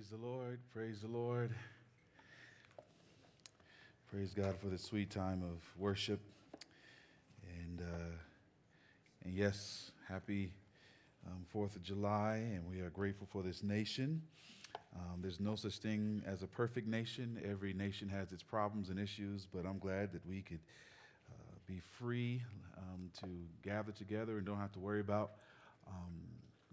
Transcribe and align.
Praise 0.00 0.18
the 0.18 0.26
Lord. 0.26 0.58
Praise 0.72 1.00
the 1.02 1.08
Lord. 1.08 1.54
Praise 4.10 4.32
God 4.32 4.56
for 4.58 4.68
the 4.68 4.78
sweet 4.78 5.10
time 5.10 5.42
of 5.42 5.60
worship. 5.76 6.20
And, 7.58 7.82
uh, 7.82 8.16
and 9.26 9.34
yes, 9.34 9.90
happy 10.08 10.54
um, 11.26 11.44
4th 11.54 11.76
of 11.76 11.82
July, 11.82 12.36
and 12.36 12.64
we 12.66 12.80
are 12.80 12.88
grateful 12.88 13.28
for 13.30 13.42
this 13.42 13.62
nation. 13.62 14.22
Um, 14.96 15.20
there's 15.20 15.38
no 15.38 15.54
such 15.54 15.80
thing 15.80 16.22
as 16.26 16.42
a 16.42 16.46
perfect 16.46 16.88
nation. 16.88 17.38
Every 17.44 17.74
nation 17.74 18.08
has 18.08 18.32
its 18.32 18.42
problems 18.42 18.88
and 18.88 18.98
issues, 18.98 19.46
but 19.52 19.66
I'm 19.66 19.78
glad 19.78 20.14
that 20.14 20.26
we 20.26 20.40
could 20.40 20.60
uh, 21.30 21.58
be 21.66 21.82
free 21.98 22.40
um, 22.78 23.10
to 23.20 23.26
gather 23.62 23.92
together 23.92 24.38
and 24.38 24.46
don't 24.46 24.60
have 24.60 24.72
to 24.72 24.80
worry 24.80 25.00
about 25.00 25.32
um, 25.86 26.14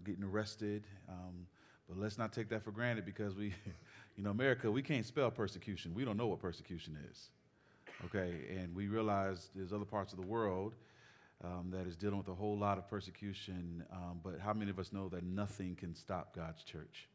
getting 0.02 0.24
arrested. 0.24 0.86
Um, 1.10 1.46
but 1.88 1.98
let's 1.98 2.18
not 2.18 2.32
take 2.32 2.48
that 2.50 2.62
for 2.62 2.70
granted 2.70 3.04
because 3.04 3.34
we, 3.34 3.46
you 4.16 4.22
know, 4.24 4.30
America, 4.30 4.70
we 4.70 4.82
can't 4.82 5.06
spell 5.06 5.30
persecution. 5.30 5.94
We 5.94 6.04
don't 6.04 6.16
know 6.16 6.26
what 6.26 6.40
persecution 6.40 6.98
is. 7.10 7.30
Okay, 8.04 8.32
and 8.56 8.74
we 8.74 8.86
realize 8.86 9.50
there's 9.56 9.72
other 9.72 9.84
parts 9.84 10.12
of 10.12 10.20
the 10.20 10.26
world 10.26 10.74
um, 11.42 11.70
that 11.72 11.86
is 11.86 11.96
dealing 11.96 12.18
with 12.18 12.28
a 12.28 12.34
whole 12.34 12.56
lot 12.56 12.78
of 12.78 12.88
persecution. 12.88 13.84
Um, 13.92 14.20
but 14.22 14.38
how 14.38 14.52
many 14.52 14.70
of 14.70 14.78
us 14.78 14.92
know 14.92 15.08
that 15.08 15.24
nothing 15.24 15.74
can 15.74 15.94
stop 15.94 16.34
God's 16.34 16.62
church? 16.62 17.08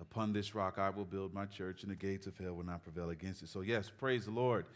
Upon 0.00 0.32
this 0.32 0.54
rock 0.54 0.78
I 0.78 0.90
will 0.90 1.04
build 1.04 1.32
my 1.32 1.46
church, 1.46 1.82
and 1.82 1.90
the 1.90 1.96
gates 1.96 2.26
of 2.26 2.36
hell 2.36 2.54
will 2.54 2.66
not 2.66 2.82
prevail 2.82 3.10
against 3.10 3.42
it. 3.42 3.48
So, 3.48 3.62
yes, 3.62 3.90
praise 3.90 4.26
the 4.26 4.30
Lord 4.30 4.66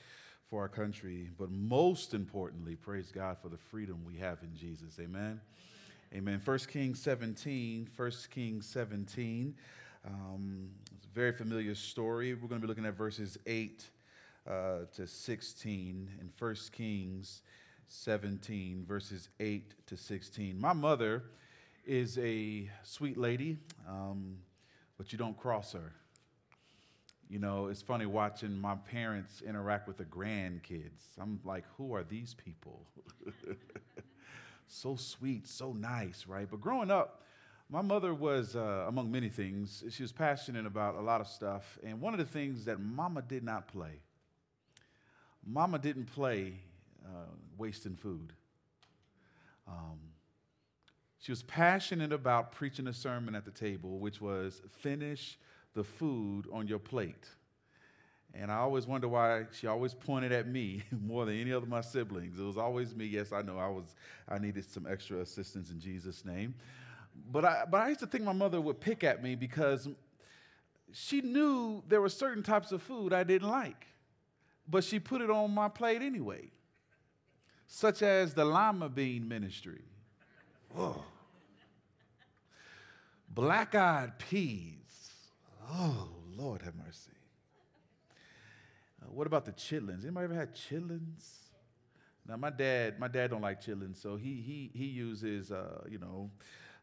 for 0.49 0.63
our 0.63 0.69
country, 0.69 1.31
but 1.39 1.51
most 1.51 2.15
importantly, 2.15 2.75
praise 2.75 3.13
God 3.13 3.37
for 3.43 3.49
the 3.49 3.59
freedom 3.59 4.03
we 4.07 4.17
have 4.17 4.39
in 4.43 4.57
Jesus. 4.57 4.99
Amen. 4.99 5.41
Amen. 6.13 6.43
1 6.45 6.59
Kings 6.67 7.01
17, 7.01 7.89
1 7.97 8.11
Kings 8.31 8.67
17. 8.67 9.55
Um, 10.05 10.71
it's 10.97 11.07
a 11.07 11.15
very 11.15 11.31
familiar 11.31 11.77
story. 11.77 12.35
We're 12.35 12.49
going 12.49 12.61
to 12.61 12.67
be 12.67 12.69
looking 12.69 12.85
at 12.85 12.95
verses 12.95 13.39
8 13.47 13.85
uh, 14.45 14.53
to 14.97 15.07
16 15.07 16.11
in 16.21 16.33
1 16.37 16.57
Kings 16.73 17.43
17, 17.87 18.85
verses 18.89 19.29
8 19.39 19.87
to 19.87 19.97
16. 19.97 20.61
My 20.61 20.73
mother 20.73 21.23
is 21.87 22.19
a 22.19 22.69
sweet 22.83 23.17
lady, 23.17 23.59
um, 23.89 24.37
but 24.99 25.13
you 25.13 25.19
don't 25.19 25.39
cross 25.39 25.75
her. 25.75 25.93
You 27.29 27.39
know, 27.39 27.69
it's 27.69 27.83
funny 27.83 28.07
watching 28.07 28.59
my 28.59 28.75
parents 28.75 29.43
interact 29.47 29.87
with 29.87 29.99
the 29.99 30.07
grandkids. 30.07 31.17
I'm 31.21 31.39
like, 31.45 31.63
who 31.77 31.95
are 31.95 32.03
these 32.03 32.35
people? 32.35 32.85
so 34.71 34.97
sweet, 34.97 35.49
so 35.49 35.73
nice, 35.73 36.27
right? 36.27 36.49
But 36.51 36.61
growing 36.61 36.91
up, 36.91 37.23
my 37.69 37.83
mother 37.83 38.15
was, 38.15 38.57
uh, 38.57 38.85
among 38.89 39.11
many 39.11 39.29
things, 39.29 39.85
she 39.91 40.03
was 40.03 40.13
passionate 40.13 40.67
about 40.67 40.97
a 40.97 41.01
lot 41.01 41.21
of 41.21 41.29
stuff. 41.29 41.79
And 41.85 42.01
one 42.01 42.15
of 42.15 42.19
the 42.19 42.27
things 42.27 42.65
that 42.65 42.81
mama 42.81 43.23
did 43.23 43.45
not 43.45 43.69
play, 43.69 44.01
mama 45.47 45.79
didn't 45.79 46.07
play 46.07 46.55
uh, 47.05 47.31
wasting 47.57 47.97
food. 47.97 48.33
Um, 49.69 49.99
she 51.19 51.33
was 51.33 51.43
passionate 51.43 52.13
about 52.13 52.53
preaching 52.53 52.87
a 52.87 52.95
sermon 52.95 53.35
at 53.35 53.45
the 53.45 53.51
table, 53.51 53.99
which 53.99 54.21
was 54.21 54.63
finish 54.79 55.39
the 55.75 55.85
food 55.85 56.47
on 56.53 56.67
your 56.67 56.79
plate. 56.79 57.29
And 58.35 58.51
I 58.51 58.57
always 58.57 58.87
wonder 58.87 59.09
why 59.09 59.47
she 59.53 59.67
always 59.67 59.93
pointed 59.93 60.33
at 60.33 60.47
me 60.47 60.83
more 61.05 61.27
than 61.27 61.41
any 61.41 61.51
of 61.51 61.67
my 61.69 61.81
siblings. 61.81 62.39
It 62.39 62.43
was 62.43 62.57
always 62.57 62.95
me. 62.95 63.07
Yes, 63.07 63.33
I 63.33 63.43
know 63.43 63.59
I 63.59 63.69
was 63.69 63.95
I 64.29 64.39
needed 64.39 64.65
some 64.65 64.87
extra 64.89 65.21
assistance 65.21 65.71
in 65.71 65.81
Jesus' 65.81 66.25
name. 66.25 66.55
But 67.31 67.45
I 67.45 67.65
but 67.69 67.79
I 67.83 67.89
used 67.89 68.01
to 68.01 68.07
think 68.07 68.25
my 68.25 68.33
mother 68.33 68.61
would 68.61 68.81
pick 68.81 69.03
at 69.03 69.23
me 69.23 69.35
because 69.35 69.89
she 70.93 71.21
knew 71.21 71.83
there 71.89 72.01
were 72.01 72.09
certain 72.09 72.43
types 72.43 72.73
of 72.73 72.83
food 72.83 73.13
I 73.13 73.25
didn't 73.25 73.49
like. 73.49 73.87
But 74.69 74.85
she 74.85 75.01
put 75.01 75.21
it 75.21 75.31
on 75.31 75.53
my 75.53 75.69
plate 75.69 76.03
anyway. 76.03 76.51
Such 77.67 78.03
as 78.03 78.35
the 78.35 78.45
lima 78.45 78.89
bean 78.89 79.29
ministry. 79.29 79.83
Oh. 80.77 81.05
Black 83.29 83.75
eyed 83.75 84.19
peas. 84.19 84.75
Oh, 85.73 86.09
Lord 86.37 86.63
have 86.63 86.75
mercy. 86.75 87.13
What 89.13 89.27
about 89.27 89.45
the 89.45 89.53
chitlins? 89.53 90.05
Anybody 90.05 90.25
ever 90.25 90.35
had 90.35 90.55
chitlins? 90.55 91.25
Now 92.27 92.37
my 92.37 92.51
dad, 92.51 92.99
my 92.99 93.09
dad 93.09 93.31
don't 93.31 93.43
like 93.43 93.61
chitlins, 93.61 94.01
so 94.01 94.17
he 94.17 94.35
he 94.35 94.71
he 94.73 94.87
uses 94.87 95.51
uh, 95.51 95.83
you 95.89 95.99
know 95.99 96.31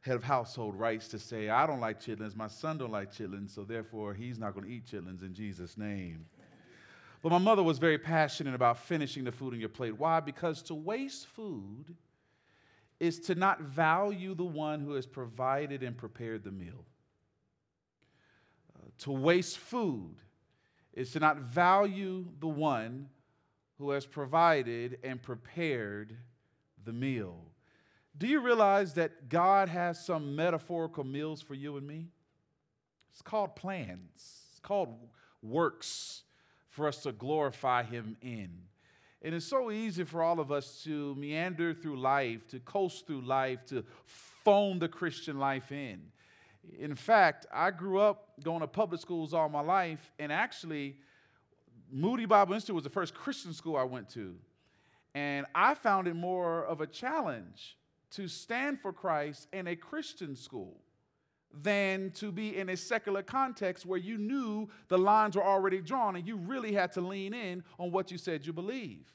head 0.02 0.16
of 0.16 0.24
household 0.24 0.76
rights 0.76 1.08
to 1.10 1.20
say 1.20 1.50
I 1.50 1.66
don't 1.66 1.80
like 1.80 2.02
chitlins, 2.02 2.36
my 2.36 2.48
son 2.48 2.78
don't 2.78 2.92
like 2.92 3.14
chitlins, 3.14 3.52
so 3.52 3.64
therefore 3.64 4.14
he's 4.14 4.40
not 4.40 4.54
going 4.54 4.66
to 4.66 4.72
eat 4.72 4.86
chitlins 4.86 5.22
in 5.22 5.34
Jesus' 5.34 5.78
name. 5.78 6.26
But 7.22 7.32
my 7.32 7.38
mother 7.40 7.64
was 7.64 7.80
very 7.80 7.98
passionate 7.98 8.54
about 8.54 8.78
finishing 8.78 9.24
the 9.24 9.32
food 9.32 9.54
on 9.54 9.60
your 9.60 9.70
plate. 9.70 9.98
Why? 9.98 10.20
Because 10.20 10.62
to 10.64 10.76
waste 10.76 11.28
food 11.28 11.96
is 13.00 13.20
to 13.22 13.36
not 13.36 13.62
value 13.62 14.36
the 14.36 14.46
one 14.46 14.82
who 14.82 14.94
has 14.94 15.06
provided 15.06 15.84
and 15.84 15.98
prepared 15.98 16.44
the 16.44 16.52
meal. 16.52 16.86
Uh, 18.76 18.88
to 19.00 19.12
waste 19.12 19.58
food 19.58 20.16
is 20.98 21.12
to 21.12 21.20
not 21.20 21.38
value 21.38 22.26
the 22.40 22.48
one 22.48 23.08
who 23.78 23.92
has 23.92 24.08
provided 24.08 24.98
and 25.04 25.22
prepared 25.22 26.18
the 26.86 26.92
meal. 26.92 27.38
Do 28.18 28.26
you 28.26 28.40
realize 28.40 28.96
that 28.96 29.30
God 29.30 29.70
has 29.70 30.04
some 30.04 30.36
metaphorical 30.36 31.04
meals 31.04 31.40
for 31.40 31.54
you 31.54 31.78
and 31.78 31.86
me? 31.86 32.08
It's 33.12 33.22
called 33.22 33.56
plans, 33.56 34.48
it's 34.50 34.60
called 34.60 34.96
works 35.44 36.24
for 36.72 36.88
us 36.88 37.04
to 37.04 37.12
glorify 37.12 37.84
Him 37.84 38.18
in. 38.24 38.50
And 39.22 39.36
it's 39.36 39.46
so 39.46 39.70
easy 39.70 40.04
for 40.04 40.24
all 40.24 40.40
of 40.40 40.52
us 40.52 40.82
to 40.84 41.14
meander 41.14 41.76
through 41.76 42.00
life, 42.00 42.48
to 42.48 42.60
coast 42.60 43.06
through 43.06 43.22
life, 43.22 43.64
to 43.68 43.84
phone 44.44 44.80
the 44.80 44.88
Christian 44.88 45.38
life 45.38 45.72
in. 45.72 46.02
In 46.80 46.96
fact, 46.96 47.46
I 47.54 47.72
grew 47.72 48.00
up 48.00 48.30
going 48.44 48.62
to 48.62 48.68
public 48.68 49.02
schools 49.02 49.34
all 49.34 49.50
my 49.50 49.62
life, 49.62 50.12
and 50.20 50.32
actually, 50.32 50.98
Moody 51.92 52.26
Bible 52.26 52.54
Institute 52.54 52.76
was 52.76 52.84
the 52.84 52.90
first 52.90 53.14
Christian 53.14 53.54
school 53.54 53.78
I 53.78 53.84
went 53.84 54.10
to. 54.10 54.36
And 55.16 55.46
I 55.56 55.74
found 55.74 56.08
it 56.08 56.16
more 56.16 56.66
of 56.66 56.82
a 56.82 56.88
challenge 56.88 57.78
to 58.12 58.28
stand 58.28 58.80
for 58.80 58.94
Christ 58.94 59.48
in 59.52 59.68
a 59.68 59.76
Christian 59.76 60.36
school 60.36 60.82
than 61.54 62.12
to 62.12 62.32
be 62.32 62.58
in 62.58 62.70
a 62.70 62.78
secular 62.78 63.24
context 63.24 63.86
where 63.86 63.98
you 63.98 64.18
knew 64.18 64.70
the 64.90 64.98
lines 64.98 65.36
were 65.36 65.44
already 65.44 65.82
drawn 65.82 66.16
and 66.16 66.28
you 66.28 66.36
really 66.36 66.74
had 66.74 66.92
to 66.94 67.02
lean 67.02 67.34
in 67.34 67.64
on 67.80 67.92
what 67.92 68.12
you 68.12 68.18
said 68.18 68.46
you 68.46 68.54
believe. 68.54 69.12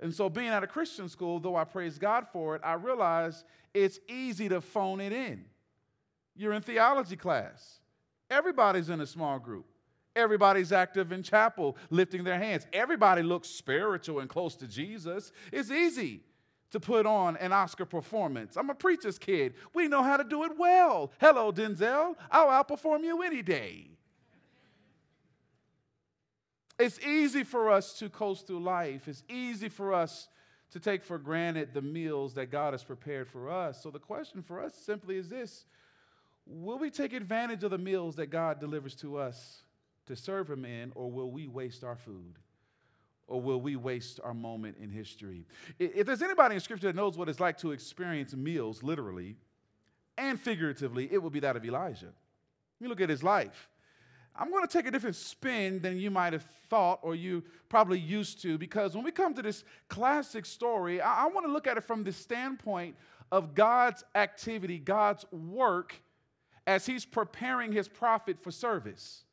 And 0.00 0.14
so, 0.14 0.28
being 0.28 0.48
at 0.48 0.62
a 0.62 0.66
Christian 0.66 1.08
school, 1.08 1.40
though 1.40 1.56
I 1.56 1.64
praise 1.64 1.98
God 1.98 2.26
for 2.30 2.54
it, 2.54 2.62
I 2.62 2.74
realized 2.74 3.44
it's 3.72 3.98
easy 4.08 4.48
to 4.50 4.60
phone 4.60 5.00
it 5.00 5.12
in. 5.12 5.46
You're 6.36 6.52
in 6.52 6.62
theology 6.62 7.16
class. 7.16 7.80
Everybody's 8.30 8.90
in 8.90 9.00
a 9.00 9.06
small 9.06 9.38
group. 9.38 9.66
Everybody's 10.14 10.72
active 10.72 11.12
in 11.12 11.22
chapel, 11.22 11.76
lifting 11.90 12.24
their 12.24 12.38
hands. 12.38 12.66
Everybody 12.72 13.22
looks 13.22 13.48
spiritual 13.48 14.20
and 14.20 14.28
close 14.28 14.56
to 14.56 14.66
Jesus. 14.66 15.30
It's 15.52 15.70
easy 15.70 16.22
to 16.70 16.80
put 16.80 17.06
on 17.06 17.36
an 17.36 17.52
Oscar 17.52 17.84
performance. 17.84 18.56
I'm 18.56 18.70
a 18.70 18.74
preacher's 18.74 19.18
kid. 19.18 19.54
We 19.74 19.88
know 19.88 20.02
how 20.02 20.16
to 20.16 20.24
do 20.24 20.44
it 20.44 20.52
well. 20.58 21.12
Hello, 21.20 21.52
Denzel. 21.52 22.16
I'll 22.30 22.64
outperform 22.64 23.02
you 23.04 23.22
any 23.22 23.42
day. 23.42 23.90
It's 26.78 26.98
easy 27.00 27.44
for 27.44 27.70
us 27.70 27.98
to 27.98 28.08
coast 28.08 28.46
through 28.46 28.60
life. 28.60 29.08
It's 29.08 29.22
easy 29.28 29.68
for 29.68 29.94
us 29.94 30.28
to 30.72 30.80
take 30.80 31.04
for 31.04 31.18
granted 31.18 31.72
the 31.72 31.80
meals 31.80 32.34
that 32.34 32.50
God 32.50 32.74
has 32.74 32.82
prepared 32.82 33.28
for 33.28 33.50
us. 33.50 33.82
So 33.82 33.90
the 33.90 33.98
question 33.98 34.42
for 34.42 34.60
us 34.60 34.74
simply 34.74 35.16
is 35.16 35.28
this 35.28 35.64
Will 36.46 36.78
we 36.78 36.90
take 36.90 37.12
advantage 37.12 37.64
of 37.64 37.70
the 37.72 37.78
meals 37.78 38.16
that 38.16 38.26
God 38.26 38.60
delivers 38.60 38.94
to 38.96 39.18
us 39.18 39.62
to 40.06 40.14
serve 40.14 40.48
Him 40.48 40.64
in, 40.64 40.92
or 40.94 41.10
will 41.10 41.30
we 41.30 41.48
waste 41.48 41.82
our 41.84 41.96
food? 41.96 42.38
Or 43.28 43.40
will 43.40 43.60
we 43.60 43.74
waste 43.74 44.20
our 44.22 44.34
moment 44.34 44.76
in 44.80 44.88
history? 44.88 45.46
If 45.80 46.06
there's 46.06 46.22
anybody 46.22 46.54
in 46.54 46.60
Scripture 46.60 46.86
that 46.86 46.94
knows 46.94 47.18
what 47.18 47.28
it's 47.28 47.40
like 47.40 47.58
to 47.58 47.72
experience 47.72 48.34
meals, 48.34 48.84
literally 48.84 49.36
and 50.16 50.40
figuratively, 50.40 51.08
it 51.12 51.22
would 51.22 51.32
be 51.32 51.40
that 51.40 51.56
of 51.56 51.64
Elijah. 51.64 52.12
You 52.80 52.88
look 52.88 53.00
at 53.00 53.08
his 53.08 53.22
life. 53.22 53.68
I'm 54.38 54.50
going 54.50 54.66
to 54.66 54.72
take 54.72 54.86
a 54.86 54.90
different 54.90 55.16
spin 55.16 55.80
than 55.80 55.98
you 55.98 56.10
might 56.10 56.34
have 56.34 56.44
thought 56.68 57.00
or 57.02 57.14
you 57.14 57.42
probably 57.68 57.98
used 57.98 58.42
to 58.42 58.58
because 58.58 58.94
when 58.94 59.02
we 59.02 59.10
come 59.10 59.34
to 59.34 59.42
this 59.42 59.64
classic 59.88 60.44
story, 60.44 61.00
I, 61.00 61.24
I 61.24 61.26
want 61.28 61.46
to 61.46 61.52
look 61.52 61.66
at 61.66 61.78
it 61.78 61.84
from 61.84 62.04
the 62.04 62.12
standpoint 62.12 62.96
of 63.32 63.54
God's 63.54 64.04
activity, 64.14 64.78
God's 64.78 65.24
work 65.32 65.94
as 66.66 66.86
he's 66.86 67.04
preparing 67.04 67.72
his 67.72 67.88
prophet 67.88 68.38
for 68.40 68.50
service. 68.50 69.24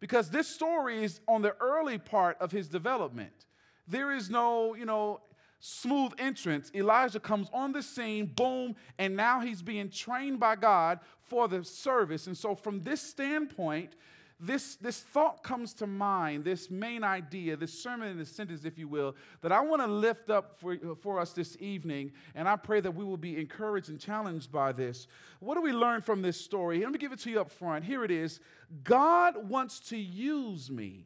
Because 0.00 0.30
this 0.30 0.48
story 0.48 1.04
is 1.04 1.20
on 1.28 1.42
the 1.42 1.54
early 1.60 1.98
part 1.98 2.38
of 2.40 2.52
his 2.52 2.68
development. 2.68 3.46
There 3.86 4.12
is 4.12 4.30
no, 4.30 4.74
you 4.74 4.86
know, 4.86 5.20
smooth 5.60 6.12
entrance. 6.18 6.70
Elijah 6.74 7.20
comes 7.20 7.48
on 7.52 7.72
the 7.72 7.82
scene, 7.82 8.26
boom, 8.34 8.74
and 8.98 9.14
now 9.14 9.40
he's 9.40 9.60
being 9.60 9.90
trained 9.90 10.40
by 10.40 10.56
God 10.56 11.00
for 11.22 11.48
the 11.48 11.62
service. 11.64 12.26
And 12.26 12.36
so, 12.36 12.54
from 12.54 12.80
this 12.80 13.02
standpoint, 13.02 13.94
this, 14.40 14.76
this 14.76 15.00
thought 15.00 15.42
comes 15.42 15.74
to 15.74 15.86
mind, 15.86 16.44
this 16.44 16.70
main 16.70 17.04
idea, 17.04 17.56
this 17.56 17.78
sermon 17.78 18.08
in 18.08 18.18
a 18.20 18.24
sentence, 18.24 18.64
if 18.64 18.78
you 18.78 18.88
will, 18.88 19.14
that 19.42 19.52
I 19.52 19.60
want 19.60 19.82
to 19.82 19.86
lift 19.86 20.30
up 20.30 20.58
for, 20.58 20.76
for 21.02 21.20
us 21.20 21.32
this 21.32 21.58
evening. 21.60 22.12
And 22.34 22.48
I 22.48 22.56
pray 22.56 22.80
that 22.80 22.94
we 22.94 23.04
will 23.04 23.18
be 23.18 23.38
encouraged 23.38 23.90
and 23.90 24.00
challenged 24.00 24.50
by 24.50 24.72
this. 24.72 25.06
What 25.40 25.56
do 25.56 25.60
we 25.60 25.72
learn 25.72 26.00
from 26.00 26.22
this 26.22 26.40
story? 26.40 26.80
Let 26.80 26.90
me 26.90 26.98
give 26.98 27.12
it 27.12 27.18
to 27.20 27.30
you 27.30 27.40
up 27.40 27.50
front. 27.50 27.84
Here 27.84 28.02
it 28.02 28.10
is 28.10 28.40
God 28.82 29.48
wants 29.48 29.78
to 29.90 29.98
use 29.98 30.70
me 30.70 31.04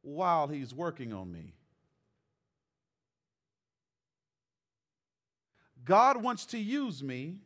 while 0.00 0.48
He's 0.48 0.74
working 0.74 1.12
on 1.12 1.30
me. 1.30 1.52
God 5.84 6.22
wants 6.22 6.46
to 6.46 6.58
use 6.58 7.02
me 7.02 7.36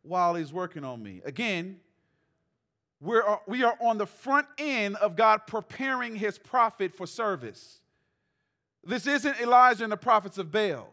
while 0.00 0.34
He's 0.34 0.52
working 0.52 0.84
on 0.84 1.02
me. 1.02 1.20
Again, 1.26 1.80
we're, 3.02 3.26
uh, 3.26 3.38
we 3.48 3.64
are 3.64 3.76
on 3.80 3.98
the 3.98 4.06
front 4.06 4.46
end 4.58 4.94
of 4.96 5.16
God 5.16 5.46
preparing 5.46 6.14
his 6.14 6.38
prophet 6.38 6.94
for 6.94 7.06
service. 7.06 7.80
This 8.84 9.08
isn't 9.08 9.40
Elijah 9.40 9.82
and 9.82 9.92
the 9.92 9.96
prophets 9.96 10.38
of 10.38 10.52
Baal. 10.52 10.88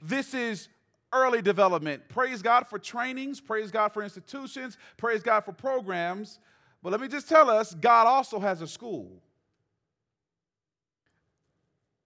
This 0.00 0.32
is 0.32 0.68
early 1.12 1.42
development. 1.42 2.08
Praise 2.08 2.40
God 2.40 2.66
for 2.66 2.78
trainings, 2.78 3.40
praise 3.40 3.70
God 3.70 3.92
for 3.92 4.02
institutions, 4.02 4.78
praise 4.96 5.22
God 5.22 5.44
for 5.44 5.52
programs. 5.52 6.38
But 6.82 6.92
let 6.92 7.00
me 7.00 7.08
just 7.08 7.28
tell 7.28 7.50
us 7.50 7.74
God 7.74 8.06
also 8.06 8.40
has 8.40 8.62
a 8.62 8.66
school. 8.66 9.22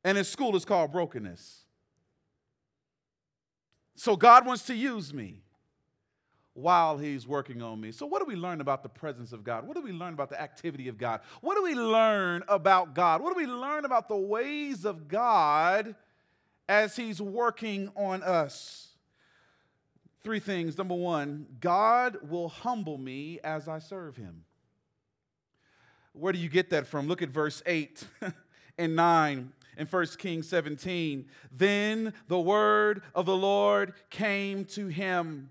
And 0.03 0.19
his 0.19 0.29
school 0.29 0.57
is 0.57 0.65
called 0.65 0.91
brokenness. 0.91 1.65
So 3.95 4.17
God 4.17 4.45
wants 4.45 4.65
to 4.65 4.75
use 4.75 5.15
me 5.15 5.43
while 6.61 6.99
he's 6.99 7.27
working 7.27 7.63
on 7.63 7.81
me. 7.81 7.93
So, 7.93 8.07
what 8.07 8.21
do 8.21 8.27
we 8.27 8.37
learn 8.37 8.61
about 8.61 8.83
the 8.83 8.89
presence 8.89 9.33
of 9.33 9.45
God? 9.45 9.67
What 9.67 9.75
do 9.77 9.83
we 9.83 9.93
learn 9.93 10.13
about 10.13 10.31
the 10.31 10.41
activity 10.41 10.89
of 10.89 10.99
God? 10.99 11.21
What 11.41 11.57
do 11.57 11.63
we 11.63 11.75
learn 11.75 12.43
about 12.49 12.95
God? 12.95 13.23
What 13.23 13.35
do 13.35 13.41
we 13.41 13.51
learn 13.51 13.85
about 13.85 14.09
the 14.09 14.17
ways 14.17 14.85
of 14.85 15.09
God 15.09 15.95
as 16.69 16.97
he's 16.97 17.21
working 17.21 17.91
on 17.97 18.23
us? 18.23 18.89
Three 20.23 20.41
things. 20.41 20.77
Number 20.77 20.95
one, 20.95 21.47
God 21.61 22.19
will 22.29 22.49
humble 22.49 22.99
me 22.99 23.41
as 23.43 23.69
I 23.69 23.79
serve 23.79 24.17
him. 24.17 24.45
Where 26.13 26.33
do 26.33 26.39
you 26.39 26.49
get 26.49 26.71
that 26.71 26.87
from? 26.87 27.09
Look 27.09 27.23
at 27.23 27.31
verse 27.31 27.63
8 27.65 28.05
and 28.79 28.97
9 28.97 29.53
in 29.79 29.87
1 29.87 30.07
Kings 30.19 30.49
17. 30.49 31.27
Then 31.51 32.13
the 32.29 32.41
word 32.41 33.03
of 33.15 33.25
the 33.25 33.37
Lord 33.37 33.95
came 34.11 34.67
to 34.67 34.89
him 34.89 35.51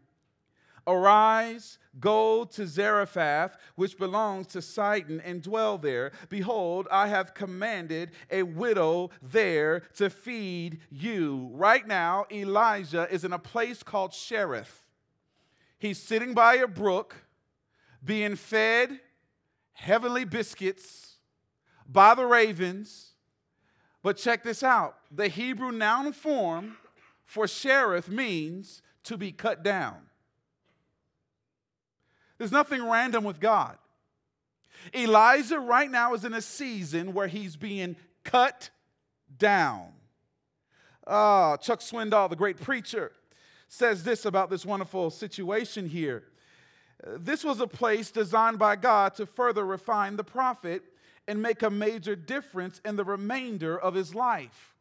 Arise, 0.87 1.79
go 1.99 2.43
to 2.45 2.67
Zarephath, 2.67 3.57
which 3.75 3.97
belongs 3.97 4.47
to 4.47 4.61
Sidon, 4.61 5.21
and 5.21 5.41
dwell 5.41 5.77
there. 5.77 6.11
Behold, 6.29 6.87
I 6.91 7.07
have 7.07 7.33
commanded 7.33 8.11
a 8.31 8.43
widow 8.43 9.09
there 9.21 9.81
to 9.95 10.09
feed 10.09 10.79
you. 10.89 11.49
Right 11.53 11.87
now, 11.87 12.25
Elijah 12.31 13.07
is 13.11 13.23
in 13.23 13.33
a 13.33 13.39
place 13.39 13.83
called 13.83 14.11
Cherith. 14.11 14.83
He's 15.77 16.01
sitting 16.01 16.33
by 16.33 16.55
a 16.55 16.67
brook, 16.67 17.15
being 18.03 18.35
fed 18.35 18.99
heavenly 19.73 20.25
biscuits 20.25 21.15
by 21.87 22.13
the 22.13 22.25
ravens. 22.25 23.13
But 24.01 24.17
check 24.17 24.43
this 24.43 24.63
out 24.63 24.95
the 25.11 25.27
Hebrew 25.27 25.71
noun 25.71 26.11
form 26.13 26.77
for 27.25 27.47
Cherith 27.47 28.09
means 28.09 28.81
to 29.03 29.17
be 29.17 29.31
cut 29.31 29.63
down. 29.63 30.08
There's 32.39 32.51
nothing 32.51 32.83
random 32.83 33.23
with 33.23 33.39
God. 33.39 33.77
Elijah 34.95 35.59
right 35.59 35.91
now 35.91 36.13
is 36.13 36.25
in 36.25 36.33
a 36.33 36.41
season 36.41 37.13
where 37.13 37.27
he's 37.27 37.55
being 37.55 37.97
cut 38.23 38.69
down. 39.37 39.89
Ah, 41.05 41.57
Chuck 41.57 41.81
Swindoll, 41.81 42.29
the 42.29 42.35
great 42.35 42.59
preacher, 42.59 43.11
says 43.67 44.03
this 44.03 44.25
about 44.25 44.49
this 44.49 44.65
wonderful 44.65 45.09
situation 45.09 45.87
here. 45.87 46.23
This 47.05 47.43
was 47.43 47.59
a 47.59 47.67
place 47.67 48.09
designed 48.09 48.57
by 48.57 48.75
God 48.75 49.15
to 49.15 49.25
further 49.25 49.65
refine 49.65 50.15
the 50.15 50.23
prophet 50.23 50.83
and 51.27 51.41
make 51.41 51.61
a 51.61 51.69
major 51.69 52.15
difference 52.15 52.81
in 52.83 52.95
the 52.95 53.03
remainder 53.03 53.77
of 53.77 53.93
his 53.93 54.15
life. 54.15 54.75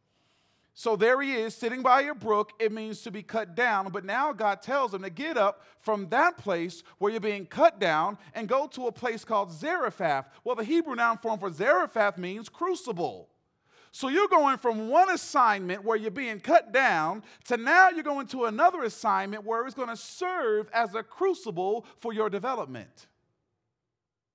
So 0.79 0.95
there 0.95 1.21
he 1.21 1.33
is 1.33 1.53
sitting 1.53 1.81
by 1.81 2.03
a 2.03 2.15
brook. 2.15 2.53
It 2.57 2.71
means 2.71 3.01
to 3.01 3.11
be 3.11 3.21
cut 3.21 3.53
down. 3.53 3.91
But 3.91 4.05
now 4.05 4.31
God 4.31 4.61
tells 4.61 4.93
him 4.93 5.01
to 5.01 5.09
get 5.09 5.37
up 5.37 5.65
from 5.81 6.07
that 6.07 6.37
place 6.37 6.83
where 6.99 7.11
you're 7.11 7.19
being 7.19 7.45
cut 7.45 7.81
down 7.81 8.17
and 8.33 8.47
go 8.47 8.65
to 8.67 8.87
a 8.87 8.91
place 8.93 9.25
called 9.25 9.51
Zarephath. 9.51 10.29
Well, 10.45 10.55
the 10.55 10.63
Hebrew 10.63 10.95
noun 10.95 11.17
form 11.17 11.37
for 11.37 11.51
Zarephath 11.51 12.17
means 12.17 12.47
crucible. 12.47 13.27
So 13.91 14.07
you're 14.07 14.29
going 14.29 14.57
from 14.57 14.87
one 14.87 15.09
assignment 15.09 15.83
where 15.83 15.97
you're 15.97 16.11
being 16.11 16.39
cut 16.39 16.71
down 16.71 17.23
to 17.49 17.57
now 17.57 17.89
you're 17.89 18.01
going 18.01 18.27
to 18.27 18.45
another 18.45 18.83
assignment 18.83 19.43
where 19.43 19.65
it's 19.65 19.75
going 19.75 19.89
to 19.89 19.97
serve 19.97 20.69
as 20.71 20.95
a 20.95 21.03
crucible 21.03 21.85
for 21.97 22.13
your 22.13 22.29
development. 22.29 23.07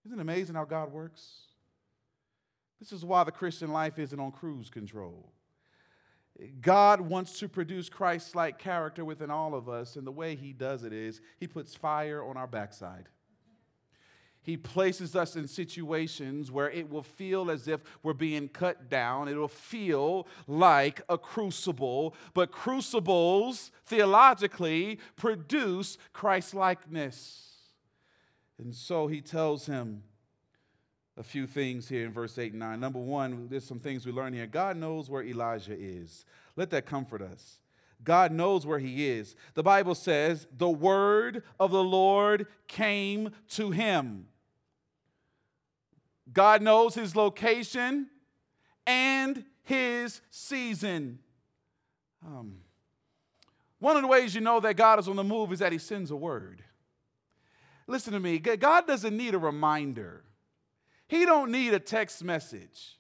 Isn't 0.05 0.19
it 0.19 0.21
amazing 0.21 0.57
how 0.57 0.67
God 0.67 0.93
works? 0.93 1.27
This 2.81 2.93
is 2.93 3.03
why 3.03 3.25
the 3.25 3.33
Christian 3.33 3.73
life 3.73 3.99
isn't 3.99 4.21
on 4.21 4.31
cruise 4.31 4.69
control. 4.69 5.34
God 6.61 7.01
wants 7.01 7.39
to 7.39 7.49
produce 7.49 7.89
Christ 7.89 8.35
like 8.35 8.59
character 8.59 9.05
within 9.05 9.31
all 9.31 9.55
of 9.55 9.69
us, 9.69 9.97
and 9.97 10.07
the 10.07 10.13
way 10.13 10.35
He 10.35 10.53
does 10.53 10.83
it 10.83 10.93
is 10.93 11.21
He 11.39 11.47
puts 11.47 11.75
fire 11.75 12.25
on 12.25 12.37
our 12.37 12.47
backside. 12.47 13.09
He 14.43 14.59
places 14.59 15.17
us 15.17 15.37
in 15.37 15.49
situations 15.49 16.51
where 16.51 16.71
it 16.71 16.91
will 16.91 17.03
feel 17.03 17.51
as 17.51 17.67
if 17.67 17.81
we're 18.03 18.13
being 18.13 18.49
cut 18.49 18.91
down. 18.91 19.27
It'll 19.27 19.49
feel 19.49 20.29
like 20.47 21.01
a 21.09 21.17
crucible, 21.17 22.15
but 22.35 22.53
crucibles 22.53 23.71
theologically 23.87 24.99
produce 25.17 25.97
Christ 26.13 26.53
likeness. 26.53 27.53
And 28.59 28.75
so 28.75 29.07
he 29.07 29.23
tells 29.23 29.65
him, 29.65 30.03
a 31.17 31.23
few 31.23 31.47
things 31.47 31.89
here 31.89 32.05
in 32.05 32.13
verse 32.13 32.39
8 32.39 32.53
and 32.53 32.61
9. 32.61 32.81
Number 32.81 32.99
one, 32.99 33.49
there's 33.49 33.65
some 33.65 33.79
things 33.79 34.05
we 34.05 34.13
learn 34.13 34.33
here. 34.33 34.47
God 34.47 34.77
knows 34.77 35.09
where 35.09 35.23
Elijah 35.23 35.77
is. 35.79 36.25
Let 36.57 36.71
that 36.71 36.87
comfort 36.87 37.23
us. 37.23 37.61
God 38.03 38.33
knows 38.33 38.67
where 38.67 38.79
he 38.79 39.09
is. 39.09 39.35
The 39.55 39.63
Bible 39.63 39.95
says, 39.95 40.47
the 40.57 40.69
word 40.69 41.43
of 41.59 41.71
the 41.71 41.83
Lord 41.83 42.47
came 42.69 43.31
to 43.51 43.71
him. 43.71 44.27
God 46.33 46.63
knows 46.63 46.95
his 46.95 47.15
location 47.15 48.09
and 48.87 49.45
his 49.63 50.21
season. 50.31 51.21
Um, 52.27 52.59
one 53.79 53.97
of 53.97 54.03
the 54.03 54.09
ways 54.09 54.35
you 54.35 54.41
know 54.41 54.61
that 54.61 54.77
God 54.77 54.99
is 54.99 55.09
on 55.09 55.17
the 55.17 55.25
move 55.25 55.53
is 55.53 55.61
that 55.61 55.73
he 55.73 55.79
sends 55.79 56.11
a 56.11 56.17
word. 56.17 56.63
Listen 57.87 58.15
to 58.15 58.21
me, 58.21 58.39
God 58.39 58.87
doesn't 58.87 59.17
need 59.17 59.35
a 59.35 59.39
reminder. 59.39 60.25
He 61.09 61.25
don't 61.25 61.51
need 61.51 61.75
a 61.75 61.79
text 61.79 62.25
message. 62.25 62.99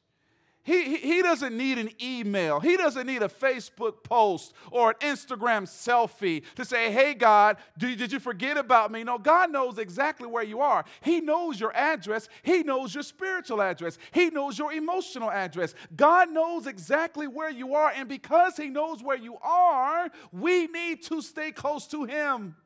He, 0.64 0.96
he 0.96 1.20
doesn't 1.20 1.54
need 1.54 1.76
an 1.76 1.90
email. 2.02 2.58
He 2.58 2.78
doesn't 2.78 3.06
need 3.06 3.22
a 3.22 3.28
Facebook 3.28 4.02
post 4.02 4.54
or 4.70 4.90
an 4.90 4.96
Instagram 5.02 5.64
selfie 5.64 6.42
to 6.54 6.64
say, 6.64 6.90
hey, 6.90 7.12
God, 7.12 7.58
did 7.76 8.10
you 8.10 8.18
forget 8.18 8.56
about 8.56 8.90
me? 8.90 9.04
No, 9.04 9.18
God 9.18 9.52
knows 9.52 9.76
exactly 9.76 10.26
where 10.26 10.42
you 10.42 10.62
are. 10.62 10.86
He 11.02 11.20
knows 11.20 11.60
your 11.60 11.76
address. 11.76 12.30
He 12.42 12.62
knows 12.62 12.94
your 12.94 13.02
spiritual 13.02 13.60
address. 13.60 13.98
He 14.10 14.30
knows 14.30 14.58
your 14.58 14.72
emotional 14.72 15.30
address. 15.30 15.74
God 15.94 16.30
knows 16.30 16.66
exactly 16.66 17.28
where 17.28 17.50
you 17.50 17.74
are. 17.74 17.92
And 17.94 18.08
because 18.08 18.56
He 18.56 18.68
knows 18.68 19.02
where 19.02 19.18
you 19.18 19.36
are, 19.42 20.08
we 20.32 20.66
need 20.68 21.02
to 21.04 21.20
stay 21.20 21.52
close 21.52 21.86
to 21.88 22.04
Him. 22.04 22.56